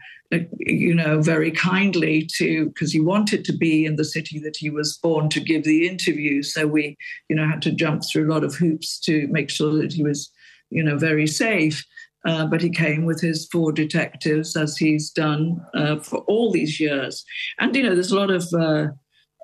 you 0.59 0.95
know, 0.95 1.21
very 1.21 1.51
kindly 1.51 2.29
to 2.37 2.67
because 2.67 2.93
he 2.93 3.01
wanted 3.01 3.45
to 3.45 3.53
be 3.53 3.85
in 3.85 3.97
the 3.97 4.05
city 4.05 4.39
that 4.41 4.57
he 4.57 4.71
was 4.71 4.99
born 5.03 5.29
to 5.31 5.41
give 5.41 5.65
the 5.65 5.87
interview. 5.89 6.43
So 6.43 6.67
we, 6.67 6.97
you 7.29 7.37
know, 7.37 7.47
had 7.47 7.63
to 7.63 7.73
jump 7.73 8.03
through 8.05 8.29
a 8.29 8.33
lot 8.33 8.45
of 8.45 8.55
hoops 8.55 8.99
to 9.01 9.27
make 9.29 9.51
sure 9.51 9.73
that 9.75 9.93
he 9.93 10.03
was, 10.03 10.31
you 10.71 10.83
know, 10.83 10.97
very 10.97 11.27
safe. 11.27 11.85
Uh, 12.27 12.47
but 12.47 12.61
he 12.61 12.71
came 12.71 13.07
with 13.07 13.21
his 13.21 13.49
four 13.51 13.73
detectives, 13.73 14.55
as 14.55 14.77
he's 14.77 15.11
done 15.11 15.59
uh, 15.75 15.99
for 15.99 16.19
all 16.21 16.53
these 16.53 16.79
years. 16.79 17.25
And 17.59 17.75
you 17.75 17.83
know, 17.83 17.95
there's 17.95 18.13
a 18.13 18.19
lot 18.19 18.31
of 18.31 18.47
uh, 18.53 18.89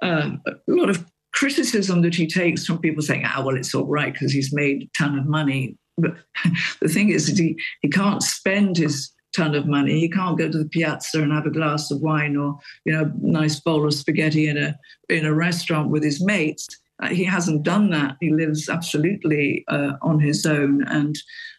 uh 0.02 0.30
a 0.46 0.52
lot 0.68 0.90
of 0.90 1.04
criticism 1.32 2.02
that 2.02 2.14
he 2.14 2.26
takes 2.26 2.66
from 2.66 2.78
people 2.78 3.02
saying, 3.02 3.24
"Ah, 3.24 3.42
well, 3.44 3.56
it's 3.56 3.74
all 3.74 3.86
right 3.86 4.12
because 4.12 4.32
he's 4.32 4.52
made 4.52 4.82
a 4.82 4.90
ton 4.98 5.18
of 5.18 5.26
money." 5.26 5.76
But 5.96 6.16
the 6.80 6.88
thing 6.88 7.10
is 7.10 7.26
he, 7.26 7.56
he 7.82 7.88
can't 7.88 8.22
spend 8.22 8.76
his 8.76 9.12
ton 9.36 9.54
of 9.54 9.66
money. 9.66 10.00
He 10.00 10.08
can't 10.08 10.38
go 10.38 10.50
to 10.50 10.58
the 10.58 10.68
piazza 10.68 11.22
and 11.22 11.32
have 11.32 11.46
a 11.46 11.50
glass 11.50 11.90
of 11.90 12.00
wine 12.00 12.36
or 12.36 12.58
you 12.84 12.92
know 12.92 13.12
nice 13.20 13.60
bowl 13.60 13.86
of 13.86 13.94
spaghetti 13.94 14.48
in 14.48 14.56
a 14.56 14.76
in 15.08 15.26
a 15.26 15.34
restaurant 15.34 15.90
with 15.90 16.02
his 16.02 16.24
mates. 16.24 16.66
Uh, 17.02 17.08
he 17.08 17.24
hasn't 17.24 17.62
done 17.62 17.90
that. 17.90 18.16
He 18.20 18.30
lives 18.30 18.70
absolutely 18.70 19.64
uh, 19.68 19.92
on 20.00 20.18
his 20.18 20.46
own 20.46 20.82
and 20.88 21.14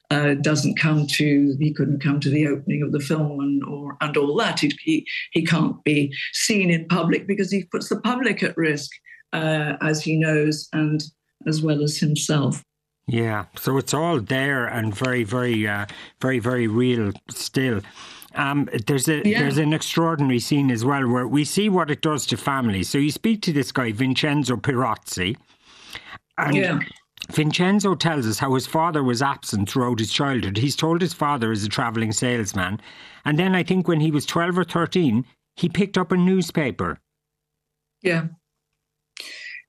uh, 0.09 0.33
doesn't 0.35 0.79
come 0.79 1.05
to. 1.05 1.55
He 1.59 1.71
couldn't 1.71 2.01
come 2.01 2.19
to 2.21 2.29
the 2.29 2.47
opening 2.47 2.81
of 2.81 2.91
the 2.91 2.99
film 2.99 3.39
and 3.39 3.63
or 3.63 3.97
and 4.01 4.17
all 4.17 4.35
that. 4.37 4.59
He 4.59 4.71
he, 4.81 5.07
he 5.31 5.45
can't 5.45 5.83
be 5.83 6.13
seen 6.33 6.71
in 6.71 6.87
public 6.87 7.27
because 7.27 7.51
he 7.51 7.65
puts 7.65 7.89
the 7.89 8.01
public 8.01 8.41
at 8.41 8.57
risk, 8.57 8.89
uh, 9.33 9.73
as 9.81 10.01
he 10.01 10.17
knows, 10.17 10.67
and 10.73 11.03
as 11.45 11.61
well 11.61 11.83
as 11.83 11.97
himself. 11.97 12.63
Yeah, 13.07 13.45
so 13.55 13.77
it's 13.77 13.93
all 13.93 14.19
there 14.19 14.65
and 14.65 14.93
very, 14.93 15.23
very, 15.23 15.65
uh, 15.65 15.85
very, 16.21 16.39
very 16.39 16.67
real 16.67 17.13
still. 17.29 17.79
Um, 18.35 18.69
there's 18.85 19.07
a 19.07 19.27
yeah. 19.27 19.39
there's 19.39 19.57
an 19.57 19.73
extraordinary 19.73 20.39
scene 20.39 20.69
as 20.69 20.83
well 20.83 21.07
where 21.07 21.27
we 21.27 21.45
see 21.45 21.69
what 21.69 21.89
it 21.89 22.01
does 22.01 22.25
to 22.27 22.37
families. 22.37 22.89
So 22.89 22.97
you 22.97 23.11
speak 23.11 23.41
to 23.43 23.53
this 23.53 23.71
guy 23.71 23.93
Vincenzo 23.93 24.57
Pirozzi, 24.57 25.37
and 26.37 26.55
yeah. 26.55 26.79
Vincenzo 27.31 27.95
tells 27.95 28.27
us 28.27 28.37
how 28.39 28.53
his 28.53 28.67
father 28.67 29.01
was 29.01 29.21
absent 29.21 29.69
throughout 29.69 29.99
his 29.99 30.11
childhood. 30.11 30.57
He's 30.57 30.75
told 30.75 31.01
his 31.01 31.13
father 31.13 31.51
is 31.51 31.63
a 31.63 31.69
travelling 31.69 32.11
salesman, 32.11 32.81
and 33.23 33.39
then 33.39 33.55
I 33.55 33.63
think 33.63 33.87
when 33.87 34.01
he 34.01 34.11
was 34.11 34.25
twelve 34.25 34.57
or 34.57 34.65
thirteen, 34.65 35.25
he 35.55 35.69
picked 35.69 35.97
up 35.97 36.11
a 36.11 36.17
newspaper. 36.17 36.99
Yeah, 38.03 38.27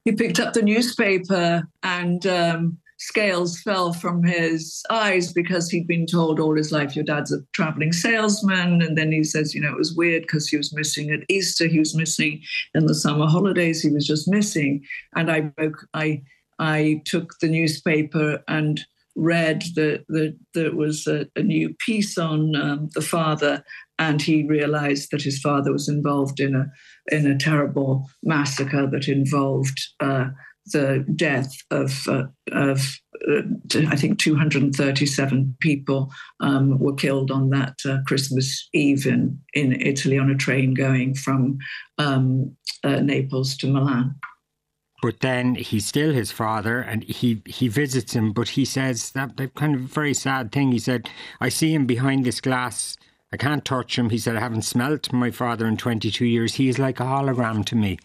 he 0.04 0.12
picked 0.12 0.40
up 0.40 0.54
the 0.54 0.62
newspaper 0.62 1.62
and. 1.84 2.26
Um, 2.26 2.78
scales 2.98 3.60
fell 3.60 3.92
from 3.92 4.22
his 4.22 4.82
eyes 4.90 5.32
because 5.32 5.70
he'd 5.70 5.86
been 5.86 6.06
told 6.06 6.38
all 6.38 6.56
his 6.56 6.72
life, 6.72 6.94
Your 6.94 7.04
dad's 7.04 7.32
a 7.32 7.38
traveling 7.52 7.92
salesman. 7.92 8.82
And 8.82 8.98
then 8.98 9.12
he 9.12 9.24
says, 9.24 9.54
You 9.54 9.60
know, 9.60 9.70
it 9.70 9.78
was 9.78 9.94
weird 9.94 10.22
because 10.22 10.48
he 10.48 10.56
was 10.56 10.74
missing 10.74 11.10
at 11.10 11.24
Easter, 11.28 11.66
he 11.66 11.78
was 11.78 11.94
missing 11.94 12.42
in 12.74 12.86
the 12.86 12.94
summer 12.94 13.26
holidays, 13.26 13.80
he 13.82 13.90
was 13.90 14.06
just 14.06 14.28
missing. 14.28 14.84
And 15.16 15.30
I, 15.30 15.40
broke, 15.40 15.86
I, 15.94 16.22
I 16.58 17.02
took 17.04 17.38
the 17.40 17.48
newspaper 17.48 18.42
and 18.48 18.84
read 19.18 19.62
that 19.74 20.04
the, 20.08 20.36
there 20.54 20.74
was 20.74 21.06
a, 21.06 21.26
a, 21.34 21.42
new 21.42 21.74
piece 21.84 22.16
on 22.16 22.54
um, 22.54 22.88
the 22.94 23.02
father, 23.02 23.64
and 23.98 24.22
he 24.22 24.46
realized 24.46 25.10
that 25.10 25.22
his 25.22 25.40
father 25.40 25.72
was 25.72 25.88
involved 25.88 26.38
in 26.38 26.54
a 26.54 26.66
in 27.10 27.26
a 27.26 27.36
terrible 27.36 28.08
massacre 28.22 28.86
that 28.86 29.08
involved 29.08 29.80
uh, 29.98 30.26
the 30.72 31.04
death 31.14 31.52
of, 31.70 32.06
uh, 32.08 32.24
of 32.52 32.98
uh, 33.28 33.42
I 33.88 33.96
think 33.96 34.18
237 34.18 35.56
people 35.60 36.12
um, 36.40 36.78
were 36.78 36.94
killed 36.94 37.30
on 37.30 37.50
that 37.50 37.74
uh, 37.84 37.98
Christmas 38.06 38.68
Eve 38.72 39.06
in, 39.06 39.40
in 39.54 39.80
Italy 39.80 40.18
on 40.18 40.30
a 40.30 40.36
train 40.36 40.74
going 40.74 41.14
from 41.14 41.58
um, 41.98 42.56
uh, 42.84 43.00
Naples 43.00 43.56
to 43.58 43.66
Milan. 43.66 44.14
But 45.00 45.20
then 45.20 45.54
he's 45.54 45.86
still 45.86 46.12
his 46.12 46.32
father, 46.32 46.80
and 46.80 47.04
he, 47.04 47.42
he 47.46 47.68
visits 47.68 48.14
him. 48.14 48.32
But 48.32 48.48
he 48.50 48.64
says 48.64 49.12
that, 49.12 49.36
that 49.36 49.54
kind 49.54 49.74
of 49.74 49.82
very 49.82 50.12
sad 50.12 50.50
thing. 50.50 50.72
He 50.72 50.80
said, 50.80 51.08
"I 51.40 51.50
see 51.50 51.72
him 51.72 51.86
behind 51.86 52.24
this 52.24 52.40
glass. 52.40 52.96
I 53.32 53.36
can't 53.36 53.64
touch 53.64 53.96
him." 53.96 54.10
He 54.10 54.18
said, 54.18 54.34
"I 54.34 54.40
haven't 54.40 54.62
smelt 54.62 55.12
my 55.12 55.30
father 55.30 55.68
in 55.68 55.76
22 55.76 56.24
years. 56.24 56.54
He 56.54 56.68
is 56.68 56.80
like 56.80 56.98
a 56.98 57.04
hologram 57.04 57.64
to 57.66 57.76
me." 57.76 57.98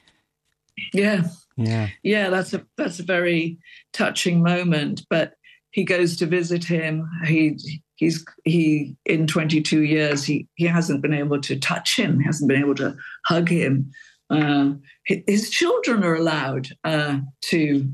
Yeah, 0.94 1.24
yeah. 1.56 1.90
Yeah, 2.04 2.30
that's 2.30 2.54
a 2.54 2.66
that's 2.78 3.00
a 3.00 3.04
very 3.04 3.58
touching 3.94 4.42
moment. 4.42 5.06
But 5.10 5.34
he 5.72 5.84
goes 5.84 6.16
to 6.18 6.26
visit 6.26 6.64
him. 6.64 7.10
He 7.26 7.58
he's 7.96 8.26
he 8.44 8.96
in 9.06 9.28
22 9.28 9.82
years 9.82 10.24
he 10.24 10.48
he 10.56 10.66
hasn't 10.66 11.02
been 11.02 11.14
able 11.14 11.42
to 11.42 11.60
touch 11.60 11.98
him. 11.98 12.20
He 12.20 12.26
hasn't 12.26 12.50
been 12.50 12.62
able 12.62 12.76
to 12.76 12.96
hug 13.26 13.50
him. 13.50 13.92
Uh, 14.30 14.72
his 15.06 15.50
children 15.50 16.04
are 16.04 16.16
allowed 16.16 16.70
uh, 16.84 17.20
to 17.46 17.88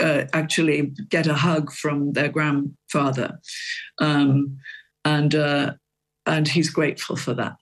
uh, 0.00 0.24
actually 0.32 0.92
get 1.08 1.26
a 1.26 1.34
hug 1.34 1.72
from 1.72 2.12
their 2.12 2.28
grandfather, 2.28 3.38
um, 4.00 4.56
and 5.04 5.34
uh, 5.34 5.74
and 6.26 6.48
he's 6.48 6.70
grateful 6.70 7.16
for 7.16 7.34
that. 7.34 7.58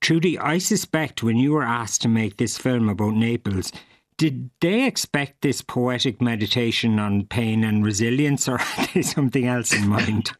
Trudie, 0.00 0.38
I 0.38 0.58
suspect 0.58 1.22
when 1.22 1.36
you 1.36 1.52
were 1.52 1.62
asked 1.62 2.02
to 2.02 2.08
make 2.08 2.36
this 2.36 2.58
film 2.58 2.88
about 2.88 3.14
Naples, 3.14 3.72
did 4.18 4.50
they 4.60 4.86
expect 4.86 5.42
this 5.42 5.60
poetic 5.60 6.20
meditation 6.20 6.98
on 6.98 7.26
pain 7.26 7.64
and 7.64 7.84
resilience, 7.84 8.48
or 8.48 8.58
had 8.58 8.88
they 8.94 9.02
something 9.02 9.46
else 9.46 9.72
in 9.72 9.88
mind? 9.88 10.32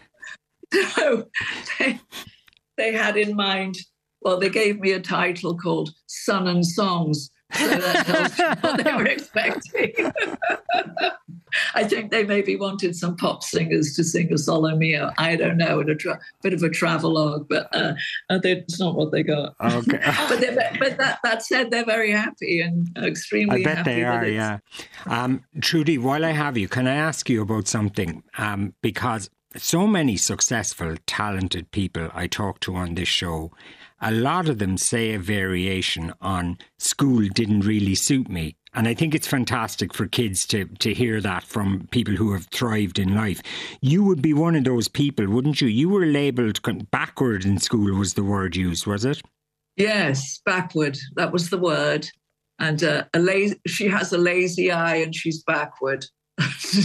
no, 0.98 1.26
they, 1.78 2.00
they 2.76 2.92
had 2.92 3.16
in 3.16 3.36
mind. 3.36 3.78
Well, 4.22 4.40
they 4.40 4.48
gave 4.48 4.80
me 4.80 4.92
a 4.92 5.00
title 5.00 5.56
called 5.56 5.90
"Sun 6.06 6.48
and 6.48 6.66
Songs," 6.66 7.30
so 7.52 7.68
that 7.68 8.06
tells 8.06 8.38
you 8.38 8.44
what 8.60 8.84
they 8.84 8.92
were 8.92 9.06
expecting. 9.06 9.92
I 11.76 11.84
think 11.84 12.10
they 12.10 12.24
maybe 12.24 12.56
wanted 12.56 12.96
some 12.96 13.16
pop 13.16 13.44
singers 13.44 13.94
to 13.96 14.04
sing 14.04 14.28
O 14.32 14.36
Sole 14.36 14.74
Mio. 14.76 15.12
I 15.18 15.36
don't 15.36 15.58
know, 15.58 15.80
in 15.80 15.90
a 15.90 15.94
tra- 15.94 16.18
bit 16.42 16.54
of 16.54 16.62
a 16.62 16.70
travelogue, 16.70 17.46
but 17.48 17.68
uh, 17.74 17.94
uh 18.30 18.38
that's 18.38 18.80
not 18.80 18.96
what 18.96 19.12
they 19.12 19.22
got. 19.22 19.54
Okay. 19.60 20.00
but 20.28 20.40
but 20.80 20.96
that, 20.98 21.18
that 21.22 21.42
said, 21.44 21.70
they're 21.70 21.84
very 21.84 22.10
happy 22.10 22.60
and 22.60 22.88
extremely 22.96 23.60
I 23.60 23.64
bet 23.64 23.76
happy 23.78 23.90
they 23.94 24.04
are, 24.04 24.26
yeah. 24.26 24.58
Um, 25.06 25.44
Trudie, 25.60 25.98
while 25.98 26.24
I 26.24 26.30
have 26.30 26.56
you, 26.56 26.66
can 26.66 26.86
I 26.86 26.94
ask 26.94 27.28
you 27.28 27.42
about 27.42 27.68
something? 27.68 28.22
Um, 28.38 28.74
because 28.82 29.30
so 29.56 29.86
many 29.86 30.16
successful, 30.16 30.96
talented 31.06 31.70
people 31.70 32.08
I 32.14 32.26
talk 32.26 32.60
to 32.60 32.74
on 32.74 32.94
this 32.94 33.08
show 33.08 33.52
a 34.00 34.10
lot 34.10 34.48
of 34.48 34.58
them 34.58 34.76
say 34.76 35.12
a 35.12 35.18
variation 35.18 36.12
on 36.20 36.58
school 36.78 37.26
didn't 37.28 37.60
really 37.60 37.94
suit 37.94 38.28
me. 38.28 38.56
And 38.76 38.86
I 38.86 38.92
think 38.92 39.14
it's 39.14 39.26
fantastic 39.26 39.94
for 39.94 40.06
kids 40.06 40.46
to, 40.48 40.66
to 40.66 40.92
hear 40.92 41.20
that 41.22 41.44
from 41.44 41.88
people 41.90 42.14
who 42.14 42.34
have 42.34 42.44
thrived 42.48 42.98
in 42.98 43.14
life. 43.14 43.40
You 43.80 44.04
would 44.04 44.20
be 44.20 44.34
one 44.34 44.54
of 44.54 44.64
those 44.64 44.86
people, 44.86 45.26
wouldn't 45.26 45.62
you? 45.62 45.68
You 45.68 45.88
were 45.88 46.04
labelled 46.04 46.60
backward 46.90 47.46
in 47.46 47.58
school, 47.58 47.94
was 47.98 48.14
the 48.14 48.22
word 48.22 48.54
used, 48.54 48.86
was 48.86 49.06
it? 49.06 49.22
Yes, 49.76 50.40
backward. 50.44 50.98
That 51.16 51.32
was 51.32 51.48
the 51.48 51.58
word. 51.58 52.06
And 52.58 52.84
uh, 52.84 53.04
a 53.14 53.18
lazy, 53.18 53.58
she 53.66 53.88
has 53.88 54.12
a 54.12 54.18
lazy 54.18 54.70
eye 54.70 54.96
and 54.96 55.14
she's 55.14 55.42
backward. 55.42 56.04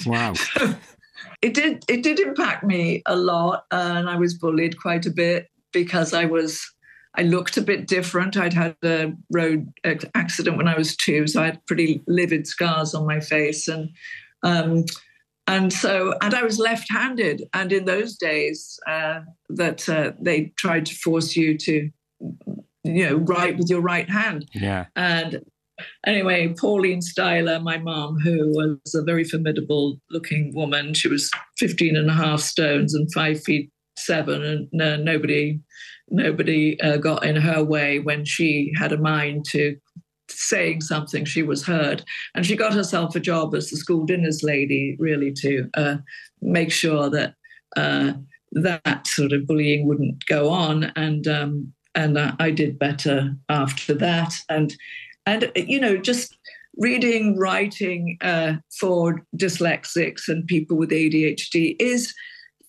Wow. 0.05 0.33
it 1.41 1.53
did 1.53 1.83
it 1.89 2.03
did 2.03 2.19
impact 2.19 2.63
me 2.63 3.01
a 3.05 3.15
lot, 3.15 3.65
uh, 3.71 3.93
and 3.95 4.09
I 4.09 4.15
was 4.15 4.37
bullied 4.37 4.79
quite 4.79 5.05
a 5.05 5.11
bit 5.11 5.47
because 5.73 6.13
I 6.13 6.25
was 6.25 6.61
I 7.15 7.23
looked 7.23 7.57
a 7.57 7.61
bit 7.61 7.87
different. 7.87 8.37
I'd 8.37 8.53
had 8.53 8.75
a 8.83 9.13
road 9.31 9.71
accident 10.15 10.57
when 10.57 10.67
I 10.67 10.77
was 10.77 10.95
two, 10.95 11.27
so 11.27 11.41
I 11.41 11.45
had 11.45 11.65
pretty 11.65 12.01
livid 12.07 12.47
scars 12.47 12.93
on 12.93 13.05
my 13.05 13.19
face, 13.19 13.67
and 13.67 13.89
um, 14.43 14.85
and 15.47 15.73
so 15.73 16.13
and 16.21 16.33
I 16.33 16.43
was 16.43 16.57
left-handed. 16.57 17.43
And 17.53 17.73
in 17.73 17.85
those 17.85 18.15
days, 18.15 18.79
uh, 18.87 19.21
that 19.49 19.89
uh, 19.89 20.13
they 20.21 20.53
tried 20.57 20.85
to 20.85 20.95
force 20.95 21.35
you 21.35 21.57
to, 21.57 21.89
you 22.83 23.09
know, 23.09 23.15
write 23.15 23.57
with 23.57 23.69
your 23.69 23.81
right 23.81 24.09
hand. 24.09 24.49
Yeah. 24.53 24.85
And 24.95 25.43
anyway, 26.05 26.53
Pauline 26.57 27.01
Styler, 27.01 27.61
my 27.61 27.77
mom, 27.77 28.19
who 28.19 28.49
was 28.49 28.95
a 28.95 29.03
very 29.03 29.25
formidable 29.25 29.99
looking 30.09 30.53
woman, 30.55 30.93
she 30.93 31.09
was 31.09 31.29
15 31.57 31.97
and 31.97 32.09
a 32.09 32.13
half 32.13 32.39
stones 32.39 32.93
and 32.93 33.11
five 33.13 33.43
feet 33.43 33.69
seven, 33.97 34.41
and 34.71 34.81
uh, 34.81 34.95
nobody 34.95 35.59
nobody 36.11 36.79
uh, 36.81 36.97
got 36.97 37.25
in 37.25 37.35
her 37.35 37.63
way 37.63 37.99
when 37.99 38.25
she 38.25 38.71
had 38.77 38.91
a 38.91 38.97
mind 38.97 39.45
to 39.45 39.77
saying 40.29 40.81
something, 40.81 41.25
she 41.25 41.43
was 41.43 41.65
heard. 41.65 42.03
And 42.35 42.45
she 42.45 42.55
got 42.55 42.73
herself 42.73 43.15
a 43.15 43.19
job 43.19 43.55
as 43.55 43.69
the 43.69 43.77
school 43.77 44.05
dinners 44.05 44.43
lady, 44.43 44.95
really, 44.99 45.31
to 45.33 45.69
uh, 45.73 45.97
make 46.41 46.71
sure 46.71 47.09
that 47.09 47.35
uh, 47.75 48.13
that 48.53 49.07
sort 49.07 49.33
of 49.33 49.47
bullying 49.47 49.87
wouldn't 49.87 50.25
go 50.25 50.49
on. 50.49 50.91
And 50.95 51.27
um, 51.27 51.73
and 51.95 52.17
I, 52.17 52.33
I 52.39 52.51
did 52.51 52.79
better 52.79 53.35
after 53.49 53.93
that. 53.95 54.33
And 54.49 54.75
and 55.25 55.51
you 55.55 55.79
know, 55.79 55.97
just 55.97 56.37
reading, 56.77 57.37
writing 57.37 58.17
uh, 58.21 58.53
for 58.79 59.25
dyslexics 59.35 60.27
and 60.27 60.47
people 60.47 60.77
with 60.77 60.89
ADHD 60.89 61.75
is 61.79 62.13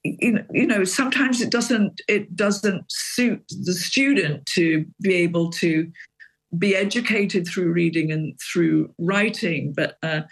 you 0.04 0.66
know 0.66 0.85
sometimes 0.85 1.40
it 1.40 1.50
doesn't 1.50 2.00
it 2.09 2.35
doesn't 2.35 2.85
suit 2.90 3.44
the 3.64 3.73
student 3.73 4.44
to 4.47 4.85
be 5.00 5.14
able 5.14 5.50
to 5.50 5.90
be 6.59 6.76
educated 6.76 7.47
through 7.47 7.73
reading 7.73 8.12
and 8.12 8.38
through 8.52 8.92
writing. 8.99 9.73
But 9.75 9.97
uh, 10.02 10.23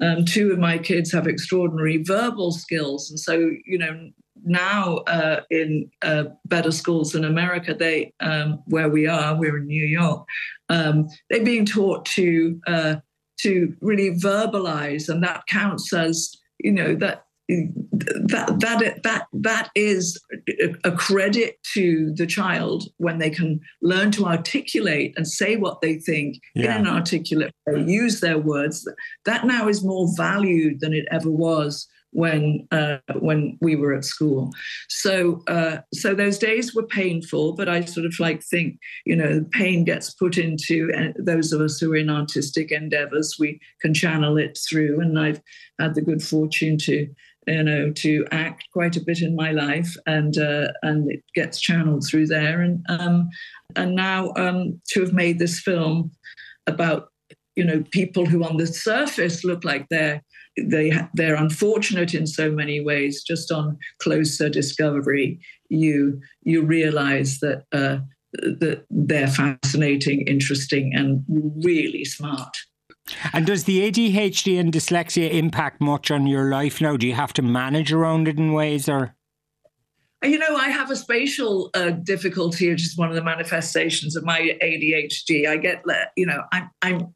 um, 0.00 0.24
two 0.24 0.50
of 0.50 0.58
my 0.58 0.78
kids 0.78 1.12
have 1.12 1.26
extraordinary 1.26 2.02
verbal 2.02 2.52
skills. 2.52 3.10
And 3.10 3.20
so 3.20 3.50
you 3.66 3.78
know 3.78 4.10
now 4.44 4.98
uh, 5.08 5.40
in 5.50 5.90
uh, 6.02 6.24
better 6.44 6.70
schools 6.70 7.14
in 7.14 7.24
america 7.24 7.74
they 7.74 8.12
um, 8.20 8.62
where 8.66 8.88
we 8.88 9.06
are 9.06 9.34
we're 9.34 9.56
in 9.56 9.66
new 9.66 9.84
york 9.84 10.26
um, 10.68 11.08
they're 11.30 11.42
being 11.42 11.64
taught 11.64 12.04
to 12.04 12.60
uh, 12.66 12.96
to 13.38 13.74
really 13.80 14.10
verbalize. 14.18 15.08
And 15.08 15.22
that 15.22 15.46
counts 15.46 15.92
as 15.92 16.36
you 16.58 16.72
know 16.72 16.94
that 16.96 17.25
that 17.48 18.56
that 18.60 19.02
that 19.04 19.26
that 19.32 19.70
is 19.74 20.20
a 20.84 20.90
credit 20.92 21.58
to 21.74 22.12
the 22.14 22.26
child 22.26 22.84
when 22.96 23.18
they 23.18 23.30
can 23.30 23.60
learn 23.82 24.10
to 24.12 24.26
articulate 24.26 25.14
and 25.16 25.28
say 25.28 25.56
what 25.56 25.80
they 25.80 25.94
think 25.94 26.40
yeah. 26.54 26.76
in 26.76 26.86
an 26.86 26.92
articulate 26.92 27.54
way, 27.66 27.84
use 27.84 28.20
their 28.20 28.38
words. 28.38 28.88
That 29.24 29.46
now 29.46 29.68
is 29.68 29.84
more 29.84 30.08
valued 30.16 30.80
than 30.80 30.92
it 30.92 31.06
ever 31.10 31.30
was 31.30 31.86
when 32.16 32.66
uh, 32.70 32.96
when 33.20 33.58
we 33.60 33.76
were 33.76 33.92
at 33.94 34.04
school. 34.04 34.50
So 34.88 35.42
uh, 35.46 35.78
so 35.92 36.14
those 36.14 36.38
days 36.38 36.74
were 36.74 36.86
painful, 36.86 37.54
but 37.54 37.68
I 37.68 37.84
sort 37.84 38.06
of 38.06 38.14
like 38.18 38.42
think 38.42 38.78
you 39.04 39.14
know 39.14 39.44
pain 39.52 39.84
gets 39.84 40.14
put 40.14 40.38
into 40.38 40.90
uh, 40.96 41.12
those 41.18 41.52
of 41.52 41.60
us 41.60 41.78
who 41.78 41.92
are 41.92 41.96
in 41.96 42.10
artistic 42.10 42.72
endeavors. 42.72 43.36
We 43.38 43.60
can 43.80 43.94
channel 43.94 44.38
it 44.38 44.58
through, 44.68 45.00
and 45.00 45.18
I've 45.18 45.42
had 45.78 45.94
the 45.94 46.02
good 46.02 46.22
fortune 46.22 46.78
to 46.78 47.06
you 47.46 47.62
know 47.62 47.92
to 47.92 48.26
act 48.30 48.64
quite 48.72 48.96
a 48.96 49.04
bit 49.04 49.22
in 49.22 49.36
my 49.36 49.52
life, 49.52 49.96
and 50.06 50.36
uh, 50.38 50.68
and 50.82 51.10
it 51.10 51.22
gets 51.34 51.60
channeled 51.60 52.06
through 52.06 52.26
there, 52.26 52.60
and 52.60 52.84
um, 52.88 53.28
and 53.74 53.94
now 53.94 54.32
um, 54.36 54.80
to 54.88 55.00
have 55.00 55.12
made 55.12 55.38
this 55.38 55.60
film 55.60 56.10
about 56.66 57.08
you 57.54 57.64
know 57.64 57.82
people 57.90 58.26
who 58.26 58.44
on 58.44 58.56
the 58.56 58.66
surface 58.66 59.44
look 59.44 59.64
like 59.64 59.86
they're 59.88 60.22
they 60.58 60.92
they're 61.14 61.36
unfortunate 61.36 62.14
in 62.14 62.26
so 62.26 62.50
many 62.50 62.80
ways. 62.80 63.22
Just 63.22 63.52
on 63.52 63.78
closer 64.00 64.48
discovery, 64.48 65.38
you 65.68 66.20
you 66.42 66.62
realize 66.62 67.38
that 67.40 67.64
uh, 67.72 67.98
that 68.32 68.84
they're 68.90 69.28
fascinating, 69.28 70.22
interesting, 70.26 70.92
and 70.94 71.24
really 71.64 72.04
smart. 72.04 72.56
And 73.32 73.46
does 73.46 73.64
the 73.64 73.90
ADHD 73.90 74.58
and 74.58 74.72
dyslexia 74.72 75.32
impact 75.32 75.80
much 75.80 76.10
on 76.10 76.26
your 76.26 76.50
life 76.50 76.80
now? 76.80 76.96
Do 76.96 77.06
you 77.06 77.14
have 77.14 77.32
to 77.34 77.42
manage 77.42 77.92
around 77.92 78.28
it 78.28 78.38
in 78.38 78.52
ways, 78.52 78.88
or? 78.88 79.14
You 80.24 80.38
know, 80.38 80.56
I 80.56 80.70
have 80.70 80.90
a 80.90 80.96
spatial 80.96 81.70
uh, 81.74 81.90
difficulty, 81.90 82.70
which 82.70 82.82
is 82.82 82.96
one 82.96 83.10
of 83.10 83.14
the 83.14 83.22
manifestations 83.22 84.16
of 84.16 84.24
my 84.24 84.56
ADHD. 84.62 85.46
I 85.46 85.56
get, 85.56 85.84
you 86.16 86.26
know, 86.26 86.42
I'm, 86.52 86.70
I'm, 86.82 87.14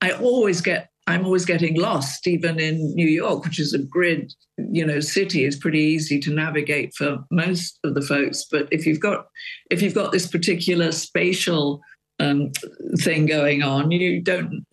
I 0.00 0.12
always 0.12 0.60
get 0.60 0.90
I'm 1.08 1.24
always 1.24 1.44
getting 1.44 1.76
lost, 1.76 2.26
even 2.26 2.58
in 2.58 2.94
New 2.96 3.06
York, 3.06 3.44
which 3.44 3.60
is 3.60 3.72
a 3.72 3.78
grid, 3.78 4.32
you 4.58 4.84
know, 4.84 4.98
city. 4.98 5.44
is 5.44 5.54
pretty 5.54 5.78
easy 5.78 6.18
to 6.20 6.34
navigate 6.34 6.94
for 6.94 7.18
most 7.30 7.78
of 7.84 7.94
the 7.94 8.02
folks. 8.02 8.44
But 8.50 8.66
if 8.72 8.86
you've 8.86 9.00
got 9.00 9.26
if 9.70 9.82
you've 9.82 9.94
got 9.94 10.10
this 10.10 10.26
particular 10.26 10.90
spatial 10.90 11.80
um, 12.18 12.50
thing 12.98 13.26
going 13.26 13.62
on, 13.62 13.90
you 13.90 14.22
don't. 14.22 14.64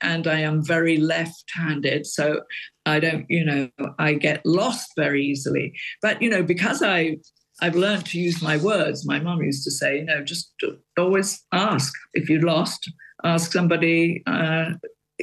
And 0.00 0.26
I 0.26 0.40
am 0.40 0.64
very 0.64 0.98
left-handed, 0.98 2.06
so 2.06 2.42
I 2.86 3.00
don't. 3.00 3.26
You 3.28 3.44
know, 3.44 3.68
I 3.98 4.14
get 4.14 4.44
lost 4.44 4.92
very 4.96 5.24
easily. 5.24 5.72
But 6.00 6.22
you 6.22 6.30
know, 6.30 6.42
because 6.42 6.82
I 6.82 7.16
I've 7.60 7.76
learned 7.76 8.06
to 8.06 8.20
use 8.20 8.42
my 8.42 8.56
words. 8.56 9.06
My 9.06 9.20
mom 9.20 9.42
used 9.42 9.64
to 9.64 9.70
say, 9.70 9.98
you 9.98 10.04
know, 10.04 10.22
just 10.22 10.52
always 10.98 11.42
ask 11.52 11.92
if 12.14 12.28
you're 12.28 12.42
lost. 12.42 12.90
Ask 13.24 13.52
somebody. 13.52 14.22
Uh, 14.26 14.72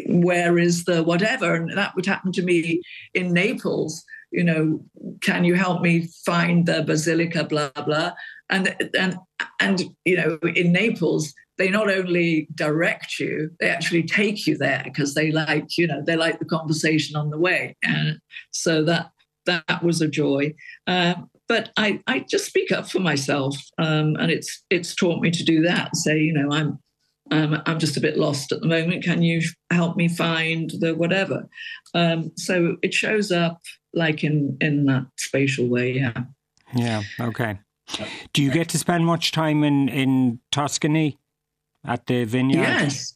where 0.08 0.58
is 0.58 0.86
the 0.86 1.04
whatever? 1.04 1.56
And 1.56 1.78
that 1.78 1.96
would 1.96 2.06
happen 2.06 2.32
to 2.34 2.42
me 2.42 2.82
in 3.13 3.34
Naples. 3.34 4.04
You 4.32 4.44
know, 4.44 4.86
can 5.22 5.44
you 5.44 5.56
help 5.56 5.82
me 5.82 6.08
find 6.26 6.65
the 6.65 6.84
basilica? 6.84 7.44
Blah 7.44 7.72
blah. 7.86 8.13
And 8.50 8.76
and 8.98 9.18
and 9.60 9.84
you 10.06 10.18
know, 10.18 10.39
in 10.56 10.72
Naples, 10.72 11.34
they 11.60 11.69
not 11.69 11.91
only 11.91 12.48
direct 12.56 13.19
you, 13.19 13.52
they 13.60 13.69
actually 13.69 14.04
take 14.04 14.48
you 14.48 14.58
there 14.58 14.82
because 14.84 15.13
they 15.13 15.32
like 15.32 15.78
you 15.78 15.86
know 15.86 16.02
they 16.04 16.15
like 16.15 16.39
the 16.39 16.45
conversation 16.45 17.15
on 17.15 17.30
the 17.30 17.38
way. 17.38 17.76
And 17.84 18.19
so 18.52 18.84
that 18.86 19.12
that 19.45 19.84
was 19.84 20.02
a 20.02 20.08
joy. 20.08 20.56
Um, 20.88 21.30
but 21.48 21.72
I, 21.78 22.00
I 22.08 22.26
just 22.30 22.45
speak 22.45 22.72
up 22.72 22.89
for 22.89 23.00
myself, 23.00 23.58
um, 23.78 24.15
and 24.15 24.32
it's 24.32 24.63
it's 24.69 24.95
taught 24.95 25.22
me 25.22 25.32
to 25.32 25.43
do 25.43 25.62
that. 25.63 25.95
Say, 25.95 26.19
you 26.19 26.34
know, 26.34 26.50
I'm 26.52 26.80
um, 27.32 27.62
I'm 27.65 27.78
just 27.78 27.98
a 27.98 28.02
bit 28.02 28.17
lost 28.17 28.52
at 28.52 28.62
the 28.62 28.67
moment. 28.67 29.04
Can 29.04 29.22
you 29.22 29.41
help 29.69 29.98
me 29.98 30.08
find 30.08 30.72
the 30.80 30.95
whatever? 30.95 31.48
Um, 31.93 32.32
so 32.38 32.78
it 32.82 32.93
shows 32.93 33.32
up 33.32 33.60
like 33.93 34.24
in 34.24 34.58
in 34.62 34.86
that 34.86 35.08
spatial 35.17 35.67
way. 35.67 35.91
Yeah. 35.91 36.13
Yeah. 36.74 37.04
Okay. 37.19 37.60
Do 38.34 38.43
you 38.43 38.52
get 38.52 38.69
to 38.69 38.78
spend 38.78 39.06
much 39.06 39.32
time 39.32 39.63
in 39.63 39.89
in 39.89 40.39
Tuscany 40.52 41.19
at 41.86 42.06
the 42.08 42.24
vineyard? 42.26 42.62
Yes. 42.62 43.15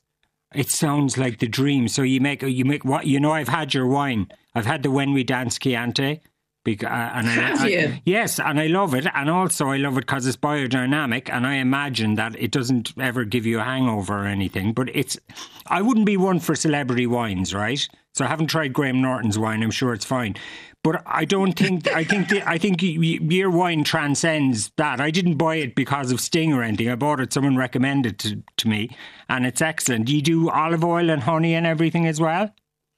It 0.54 0.70
sounds 0.70 1.18
like 1.18 1.40
the 1.40 1.48
dream. 1.48 1.88
So 1.88 2.04
you 2.04 2.22
make 2.22 2.44
you 2.44 2.66
make 2.66 2.86
what 2.86 3.08
you 3.08 3.20
know. 3.20 3.32
I've 3.32 3.48
had 3.48 3.74
your 3.74 3.88
wine. 3.88 4.28
I've 4.54 4.68
had 4.68 4.84
the 4.84 4.92
When 4.92 5.14
We 5.14 5.24
Dance 5.24 5.58
Chianti. 5.58 6.22
Because, 6.66 6.88
uh, 6.88 7.12
and 7.16 7.28
Have 7.28 7.62
I, 7.62 7.68
you? 7.68 7.80
I, 7.80 8.02
yes, 8.06 8.40
and 8.40 8.58
I 8.58 8.68
love 8.68 8.94
it, 8.94 9.06
and 9.14 9.30
also 9.30 9.68
I 9.68 9.76
love 9.76 9.98
it 9.98 10.06
because 10.06 10.26
it's 10.26 10.38
biodynamic, 10.38 11.30
and 11.30 11.46
I 11.46 11.56
imagine 11.56 12.16
that 12.16 12.40
it 12.40 12.52
doesn't 12.52 12.94
ever 12.98 13.26
give 13.26 13.46
you 13.46 13.60
a 13.60 13.64
hangover 13.64 14.24
or 14.24 14.28
anything. 14.28 14.72
But 14.72 14.90
it's, 14.96 15.20
I 15.68 15.82
wouldn't 15.82 16.06
be 16.06 16.16
one 16.16 16.40
for 16.40 16.56
celebrity 16.56 17.06
wines, 17.06 17.54
right? 17.54 17.86
So 18.14 18.24
I 18.24 18.30
haven't 18.30 18.48
tried 18.48 18.72
Graham 18.72 19.02
Norton's 19.02 19.38
wine. 19.38 19.62
I'm 19.62 19.72
sure 19.72 19.94
it's 19.94 20.06
fine, 20.06 20.38
but 20.84 21.02
I 21.06 21.24
don't 21.24 21.54
think 21.54 21.88
I 21.88 22.04
think 22.04 22.30
the, 22.30 22.48
I 22.48 22.58
think 22.58 22.82
your 22.82 23.50
wine 23.50 23.84
transcends 23.86 24.72
that. 24.78 25.00
I 25.00 25.12
didn't 25.12 25.38
buy 25.38 25.56
it 25.56 25.76
because 25.76 26.12
of 26.12 26.20
Sting 26.20 26.54
or 26.54 26.62
anything. 26.62 26.90
I 26.90 26.96
bought 26.96 27.22
it; 27.22 27.32
someone 27.32 27.56
recommended 27.56 28.14
it 28.14 28.20
to, 28.20 28.44
to 28.58 28.68
me, 28.68 28.96
and 29.30 29.46
it's 29.46 29.62
excellent. 29.62 30.10
You 30.10 30.22
do 30.22 30.50
olive 30.50 30.84
oil 30.84 31.10
and 31.10 31.24
honey 31.24 31.56
and 31.56 31.66
everything 31.66 32.06
as 32.06 32.20
well. 32.20 32.54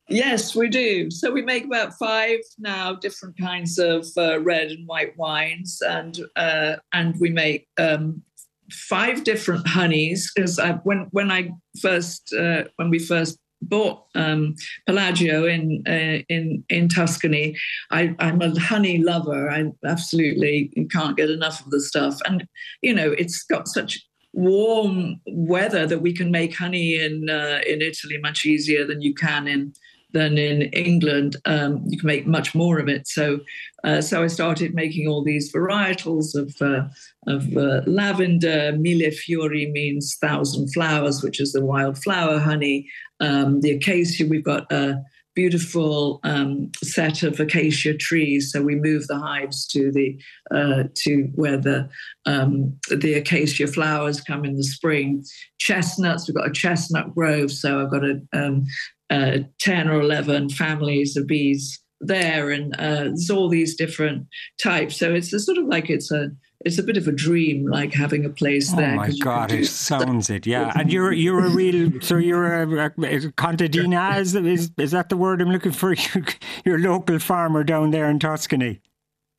Yes, 0.09 0.55
we 0.55 0.67
do. 0.67 1.09
So 1.09 1.31
we 1.31 1.41
make 1.41 1.65
about 1.65 1.93
five 1.93 2.39
now 2.59 2.93
different 2.95 3.37
kinds 3.39 3.77
of 3.77 4.05
uh, 4.17 4.39
red 4.39 4.71
and 4.71 4.87
white 4.87 5.15
wines, 5.17 5.79
and 5.85 6.19
uh, 6.35 6.77
and 6.91 7.15
we 7.19 7.29
make 7.29 7.67
um, 7.77 8.23
five 8.71 9.23
different 9.23 9.67
honeys. 9.67 10.31
Because 10.35 10.59
when 10.83 11.07
when 11.11 11.31
I 11.31 11.51
first 11.81 12.33
uh, 12.33 12.63
when 12.77 12.89
we 12.89 12.97
first 12.97 13.37
bought 13.69 14.05
um, 14.15 14.55
Palagio 14.87 15.51
in 15.51 15.83
uh, 15.87 16.23
in 16.29 16.63
in 16.69 16.89
Tuscany, 16.89 17.55
I, 17.91 18.15
I'm 18.19 18.41
a 18.41 18.57
honey 18.59 18.99
lover. 18.99 19.49
I 19.49 19.71
absolutely 19.85 20.71
can't 20.91 21.17
get 21.17 21.29
enough 21.29 21.63
of 21.65 21.71
the 21.71 21.81
stuff, 21.81 22.19
and 22.25 22.47
you 22.81 22.93
know 22.93 23.11
it's 23.11 23.43
got 23.43 23.67
such 23.67 23.99
warm 24.33 25.21
weather 25.27 25.87
that 25.87 26.01
we 26.01 26.13
can 26.13 26.29
make 26.29 26.55
honey 26.55 26.95
in 26.95 27.29
uh, 27.29 27.61
in 27.67 27.81
Italy 27.81 28.17
much 28.21 28.45
easier 28.45 28.85
than 28.85 29.01
you 29.01 29.13
can 29.13 29.47
in 29.47 29.73
than 30.15 30.37
in 30.37 30.61
England. 30.73 31.35
Um, 31.45 31.83
you 31.87 31.99
can 31.99 32.07
make 32.07 32.25
much 32.25 32.55
more 32.55 32.79
of 32.79 32.87
it. 32.87 33.05
So, 33.05 33.41
uh, 33.83 33.99
so 33.99 34.23
I 34.23 34.27
started 34.27 34.73
making 34.73 35.07
all 35.07 35.23
these 35.23 35.53
varietals 35.53 36.33
of 36.35 36.55
uh, 36.61 36.87
of 37.27 37.55
uh, 37.57 37.81
lavender. 37.85 38.71
Mille 38.79 39.11
fiori 39.11 39.69
means 39.71 40.15
thousand 40.21 40.73
flowers, 40.73 41.21
which 41.21 41.41
is 41.41 41.51
the 41.51 41.65
wild 41.65 42.01
flower 42.01 42.39
honey. 42.39 42.87
Um, 43.19 43.59
the 43.59 43.71
acacia, 43.71 44.25
we've 44.25 44.51
got 44.53 44.71
a 44.71 45.03
beautiful 45.35 46.21
um, 46.23 46.71
set 46.81 47.21
of 47.21 47.39
acacia 47.39 47.93
trees. 47.93 48.51
So 48.51 48.61
we 48.61 48.75
move 48.75 49.07
the 49.07 49.19
hives 49.19 49.67
to 49.67 49.91
the 49.91 50.17
uh, 50.49 50.83
to 51.03 51.29
where 51.35 51.57
the 51.57 51.89
um, 52.25 52.79
the 52.89 53.15
acacia 53.15 53.67
flowers 53.67 54.21
come 54.21 54.45
in 54.45 54.55
the 54.55 54.63
spring. 54.63 55.25
Chestnuts, 55.59 56.27
we've 56.27 56.35
got 56.35 56.47
a 56.47 56.53
chestnut 56.53 57.13
grove. 57.13 57.51
So 57.51 57.81
I've 57.81 57.91
got 57.91 58.05
a 58.05 58.21
um, 58.33 58.65
uh, 59.09 59.39
10 59.59 59.89
or 59.89 60.01
11 60.01 60.49
families 60.49 61.15
of 61.15 61.27
bees 61.27 61.79
there 62.01 62.51
and 62.51 62.75
uh, 62.75 63.05
there's 63.05 63.29
all 63.29 63.47
these 63.47 63.75
different 63.75 64.27
types 64.61 64.97
so 64.97 65.13
it's 65.13 65.31
a 65.31 65.39
sort 65.39 65.57
of 65.57 65.65
like 65.65 65.89
it's 65.89 66.11
a 66.11 66.29
it's 66.65 66.79
a 66.79 66.83
bit 66.83 66.97
of 66.97 67.07
a 67.07 67.11
dream, 67.11 67.67
like 67.67 67.93
having 67.93 68.25
a 68.25 68.29
place 68.29 68.73
oh 68.73 68.77
there. 68.77 68.93
Oh 68.93 68.95
my 68.95 69.11
God, 69.21 69.51
it 69.51 69.67
sounds 69.67 70.31
it, 70.31 70.47
yeah. 70.47 70.73
And 70.75 70.91
you're 70.91 71.13
you're 71.13 71.45
a 71.45 71.49
real, 71.49 72.01
so 72.01 72.17
you're 72.17 72.63
a, 72.63 72.85
a, 72.87 72.89
contadina. 72.89 74.19
Is, 74.19 74.35
is 74.35 74.71
is 74.77 74.91
that 74.91 75.09
the 75.09 75.15
word 75.15 75.41
I'm 75.41 75.51
looking 75.51 75.71
for? 75.71 75.95
You're 76.65 76.79
local 76.79 77.19
farmer 77.19 77.63
down 77.63 77.91
there 77.91 78.09
in 78.09 78.17
Tuscany. 78.19 78.81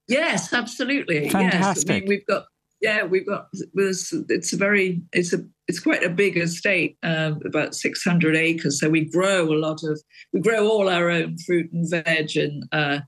Yes, 0.09 0.53
absolutely. 0.53 1.29
Fantastic. 1.29 1.89
Yes, 1.89 1.97
I 1.97 2.01
mean, 2.01 2.09
we've 2.09 2.27
got 2.27 2.47
yeah, 2.81 3.05
we've 3.05 3.27
got 3.27 3.49
it's 3.75 4.53
a 4.53 4.57
very 4.57 5.03
it's 5.13 5.33
a 5.33 5.39
it's 5.69 5.81
quite 5.81 6.05
a 6.05 6.11
big 6.11 6.37
estate, 6.37 6.97
um, 7.03 7.41
about 7.45 7.75
600 7.75 8.37
acres. 8.37 8.79
So 8.79 8.89
we 8.89 9.05
grow 9.05 9.53
a 9.53 9.59
lot 9.59 9.81
of 9.83 10.01
we 10.33 10.41
grow 10.41 10.69
all 10.69 10.89
our 10.89 11.11
own 11.11 11.37
fruit 11.47 11.73
and 11.73 11.89
veg 11.91 12.37
and 12.37 12.65
uh, 12.73 13.01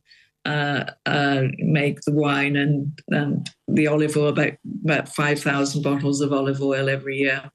uh, 0.44 0.84
uh, 1.06 1.42
make 1.58 2.00
the 2.02 2.12
wine 2.12 2.56
and, 2.56 2.98
and 3.08 3.50
the 3.68 3.86
olive 3.86 4.16
oil 4.16 4.28
about 4.28 4.54
about 4.84 5.08
5,000 5.08 5.82
bottles 5.82 6.20
of 6.20 6.32
olive 6.32 6.62
oil 6.62 6.88
every 6.88 7.18
year, 7.18 7.50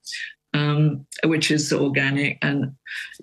um, 0.54 1.06
which 1.24 1.50
is 1.50 1.74
organic. 1.74 2.38
And 2.44 2.74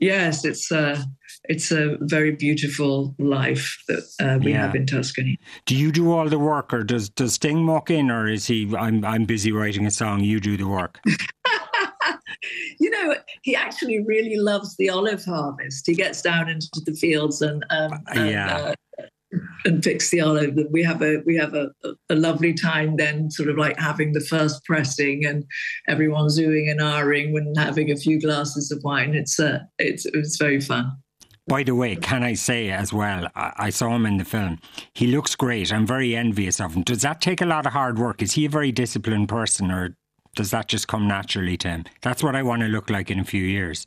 yes, 0.01 0.45
it's 0.45 0.71
a 0.73 1.05
it's 1.51 1.73
a 1.73 1.97
very 2.03 2.31
beautiful 2.31 3.13
life 3.19 3.83
that 3.89 4.05
uh, 4.21 4.39
we 4.41 4.53
yeah. 4.53 4.67
have 4.67 4.77
in 4.77 4.87
Tuscany. 4.87 5.37
Do 5.67 5.75
you 5.75 5.91
do 5.91 6.13
all 6.13 6.29
the 6.29 6.39
work, 6.39 6.73
or 6.73 6.85
does 6.85 7.09
does 7.11 7.35
Sting 7.35 7.67
walk 7.67 7.91
in, 7.91 8.09
or 8.09 8.29
is 8.29 8.47
he? 8.47 8.73
I'm 8.77 9.05
I'm 9.05 9.25
busy 9.25 9.51
writing 9.51 9.85
a 9.85 9.91
song. 9.91 10.21
You 10.21 10.39
do 10.39 10.57
the 10.57 10.69
work. 10.69 11.01
you 12.79 12.89
know, 12.91 13.17
he 13.43 13.57
actually 13.57 14.01
really 14.05 14.37
loves 14.37 14.77
the 14.77 14.91
olive 14.91 15.25
harvest. 15.25 15.89
He 15.89 15.95
gets 15.95 16.23
down 16.23 16.49
into 16.49 16.81
the 16.87 16.93
fields 16.93 17.43
and, 17.43 17.65
um, 17.71 17.99
and 18.15 18.31
yeah. 18.31 18.57
Uh, 18.57 18.75
and 19.65 19.83
picks 19.83 20.11
the 20.11 20.21
olive. 20.21 20.57
We 20.71 20.85
have 20.85 21.03
a 21.03 21.19
we 21.27 21.35
have 21.37 21.55
a, 21.55 21.71
a 22.09 22.15
lovely 22.15 22.55
time 22.55 22.97
then, 22.97 23.29
sort 23.33 23.49
of 23.49 23.57
like 23.57 23.77
having 23.79 24.13
the 24.13 24.21
first 24.21 24.65
pressing 24.65 25.25
and 25.25 25.45
everyone's 25.89 26.39
oohing 26.39 26.71
and 26.71 26.79
ahhing 26.79 27.37
and 27.37 27.57
having 27.57 27.91
a 27.91 27.97
few 27.97 28.21
glasses 28.21 28.71
of 28.71 28.81
wine. 28.85 29.15
It's 29.17 29.41
uh, 29.41 29.59
it's 29.79 30.07
it's 30.07 30.37
very 30.37 30.61
fun. 30.61 30.93
By 31.47 31.63
the 31.63 31.75
way, 31.75 31.97
can 31.97 32.23
I 32.23 32.35
say 32.35 32.71
as 32.71 32.93
well, 32.93 33.29
I, 33.35 33.53
I, 33.57 33.71
saw 33.71 33.95
him 33.97 34.07
in 34.07 34.19
the 34.19 34.25
film. 34.25 34.61
He 34.95 35.09
looks 35.09 35.35
great. 35.35 35.73
I'm 35.73 35.87
very 35.87 36.15
envious 36.15 36.61
of 36.61 36.75
him. 36.75 36.83
Does 36.83 37.03
that 37.03 37.21
take 37.21 37.41
a 37.41 37.47
lot 37.47 37.67
of 37.67 37.73
hard 37.73 37.99
work? 37.99 38.23
Is 38.23 38.33
he 38.33 38.45
a 38.45 38.49
very 38.49 38.71
disciplined 38.71 39.29
person 39.29 39.71
or 39.71 39.97
does 40.37 40.51
that 40.51 40.69
just 40.69 40.87
come 40.87 41.09
naturally 41.09 41.57
to 41.59 41.69
him? 41.69 41.85
That's 42.03 42.23
what 42.23 42.37
I 42.37 42.43
want 42.43 42.63
to 42.63 42.69
look 42.69 42.89
like 42.91 43.11
in 43.11 43.19
a 43.19 43.25
few 43.25 43.43
years. 43.43 43.85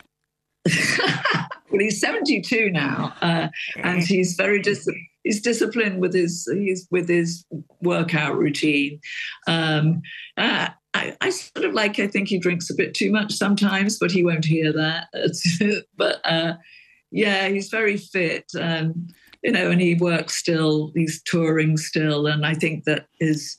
well, 1.70 1.80
he's 1.80 2.00
72 2.00 2.70
now, 2.70 3.14
uh, 3.22 3.48
and 3.78 4.02
he's 4.02 4.36
very 4.36 4.62
disciplined. 4.62 5.08
He's 5.24 5.42
disciplined 5.42 6.02
with 6.02 6.14
his 6.14 6.50
he's 6.54 6.86
with 6.92 7.08
his 7.08 7.46
workout 7.82 8.38
routine. 8.38 9.00
Um, 9.48 10.02
uh, 10.36 10.70
I, 10.94 11.16
I, 11.22 11.30
sort 11.30 11.66
of 11.66 11.74
like. 11.74 11.98
I 11.98 12.08
think 12.08 12.28
he 12.28 12.38
drinks 12.38 12.70
a 12.70 12.76
bit 12.76 12.94
too 12.94 13.10
much 13.10 13.32
sometimes, 13.32 13.98
but 14.00 14.12
he 14.12 14.24
won't 14.24 14.44
hear 14.44 14.74
that. 14.74 15.08
but 15.98 16.20
uh, 16.26 16.54
yeah, 17.14 17.48
he's 17.48 17.70
very 17.70 17.96
fit, 17.96 18.46
and 18.60 19.14
you 19.44 19.52
know, 19.52 19.70
and 19.70 19.80
he 19.80 19.94
works 19.94 20.36
still. 20.36 20.92
He's 20.96 21.22
touring 21.24 21.78
still, 21.78 22.26
and 22.26 22.46
I 22.46 22.56
think 22.56 22.86
that 22.86 23.06
his, 23.20 23.56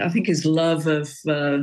I 0.00 0.08
think 0.08 0.28
his 0.28 0.44
love 0.46 0.86
of 0.86 1.10
uh, 1.28 1.58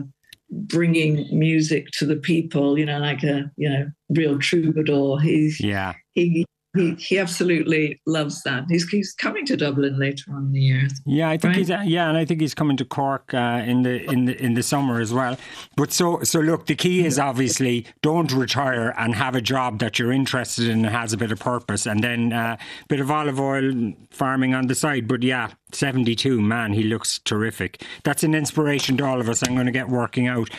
bringing 0.52 1.28
music 1.32 1.88
to 2.00 2.06
the 2.06 2.18
people, 2.18 2.78
you 2.78 2.86
know, 2.86 3.00
like 3.00 3.24
a 3.24 3.50
you 3.56 3.70
know 3.70 3.88
real 4.10 4.38
troubadour. 4.40 5.22
He's 5.22 5.60
yeah. 5.62 5.94
He 6.14 6.46
he, 6.76 6.96
he 6.96 7.18
absolutely 7.18 8.00
loves 8.06 8.42
that. 8.44 8.64
He's, 8.70 8.88
he's 8.90 9.12
coming 9.14 9.46
to 9.46 9.58
Dublin 9.58 10.00
later 10.00 10.32
on 10.32 10.46
in 10.46 10.52
the 10.54 10.60
year. 10.60 10.88
Yeah, 11.06 11.30
I 11.30 11.38
think 11.38 11.56
right? 11.56 11.58
he's 11.58 11.70
yeah, 11.70 12.08
and 12.08 12.18
I 12.18 12.26
think 12.26 12.40
he's 12.40 12.54
coming 12.54 12.78
to 12.78 12.86
Cork 12.86 13.34
uh, 13.34 13.64
in 13.66 13.84
the 13.84 14.10
in 14.10 14.26
the 14.26 14.42
in 14.42 14.54
the 14.54 14.64
summer 14.64 15.02
as 15.02 15.14
well. 15.14 15.38
But 15.76 15.92
so 15.92 16.24
so 16.24 16.40
look, 16.40 16.68
the 16.68 16.76
key 16.76 17.06
is 17.06 17.20
obviously 17.20 17.86
don't 18.02 18.32
retire 18.32 18.94
and 18.98 19.16
have 19.16 19.36
a 19.36 19.42
job 19.42 19.80
that 19.80 20.00
you're 20.00 20.12
interested 20.12 20.68
in 20.68 20.86
and 20.86 20.96
has 20.96 21.12
a 21.12 21.18
bit 21.18 21.32
of 21.32 21.40
purpose, 21.40 21.86
and 21.86 22.04
then 22.04 22.32
a 22.32 22.36
uh, 22.36 22.58
bit 22.88 23.00
of 23.00 23.12
olive 23.12 23.40
oil 23.40 23.94
farming 24.10 24.54
on 24.54 24.68
the 24.68 24.76
side. 24.76 25.08
But 25.08 25.24
yeah, 25.24 25.52
72, 25.74 26.42
man, 26.42 26.74
he 26.74 26.84
looks 26.84 27.20
terrific. 27.20 27.84
That's 28.04 28.24
an 28.24 28.34
inspiration 28.34 28.98
to 28.98 29.06
all 29.06 29.20
of 29.20 29.30
us. 29.30 29.44
I'm 29.46 29.56
going 29.56 29.66
to 29.66 29.72
get 29.72 29.90
working 29.90 30.28
out. 30.28 30.50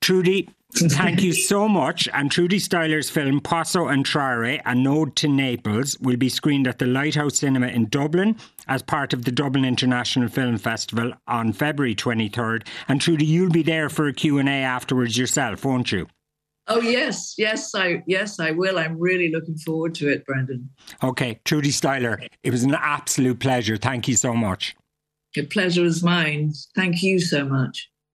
Trudie, 0.00 0.48
Thank 0.74 1.22
you 1.22 1.32
so 1.32 1.68
much. 1.68 2.08
And 2.12 2.30
Trudie 2.30 2.60
Styler's 2.60 3.10
film 3.10 3.40
Posso 3.40 3.86
Entrare, 3.86 4.60
An 4.64 4.86
Ode 4.86 5.16
to 5.16 5.28
Naples, 5.28 5.98
will 6.00 6.16
be 6.16 6.28
screened 6.28 6.66
at 6.66 6.78
the 6.78 6.86
Lighthouse 6.86 7.38
Cinema 7.38 7.68
in 7.68 7.86
Dublin 7.86 8.36
as 8.68 8.82
part 8.82 9.12
of 9.12 9.24
the 9.24 9.32
Dublin 9.32 9.64
International 9.64 10.28
Film 10.28 10.58
Festival 10.58 11.12
on 11.26 11.52
February 11.52 11.94
23rd. 11.94 12.66
And 12.88 13.00
Trudie, 13.00 13.26
you'll 13.26 13.50
be 13.50 13.62
there 13.62 13.88
for 13.88 14.06
a 14.06 14.12
Q&A 14.12 14.48
afterwards 14.48 15.18
yourself, 15.18 15.64
won't 15.64 15.92
you? 15.92 16.06
Oh 16.68 16.80
yes, 16.80 17.34
yes, 17.36 17.74
I 17.74 18.00
yes 18.06 18.38
I 18.38 18.52
will. 18.52 18.78
I'm 18.78 18.96
really 18.96 19.32
looking 19.32 19.56
forward 19.56 19.92
to 19.96 20.08
it, 20.08 20.24
Brendan. 20.24 20.70
Okay, 21.02 21.40
Trudie 21.44 21.72
Styler, 21.72 22.24
it 22.44 22.50
was 22.52 22.62
an 22.62 22.76
absolute 22.76 23.40
pleasure. 23.40 23.76
Thank 23.76 24.06
you 24.06 24.14
so 24.14 24.34
much. 24.34 24.76
The 25.34 25.46
pleasure 25.46 25.84
is 25.84 26.04
mine. 26.04 26.52
Thank 26.76 27.02
you 27.02 27.18
so 27.18 27.44
much. 27.44 27.90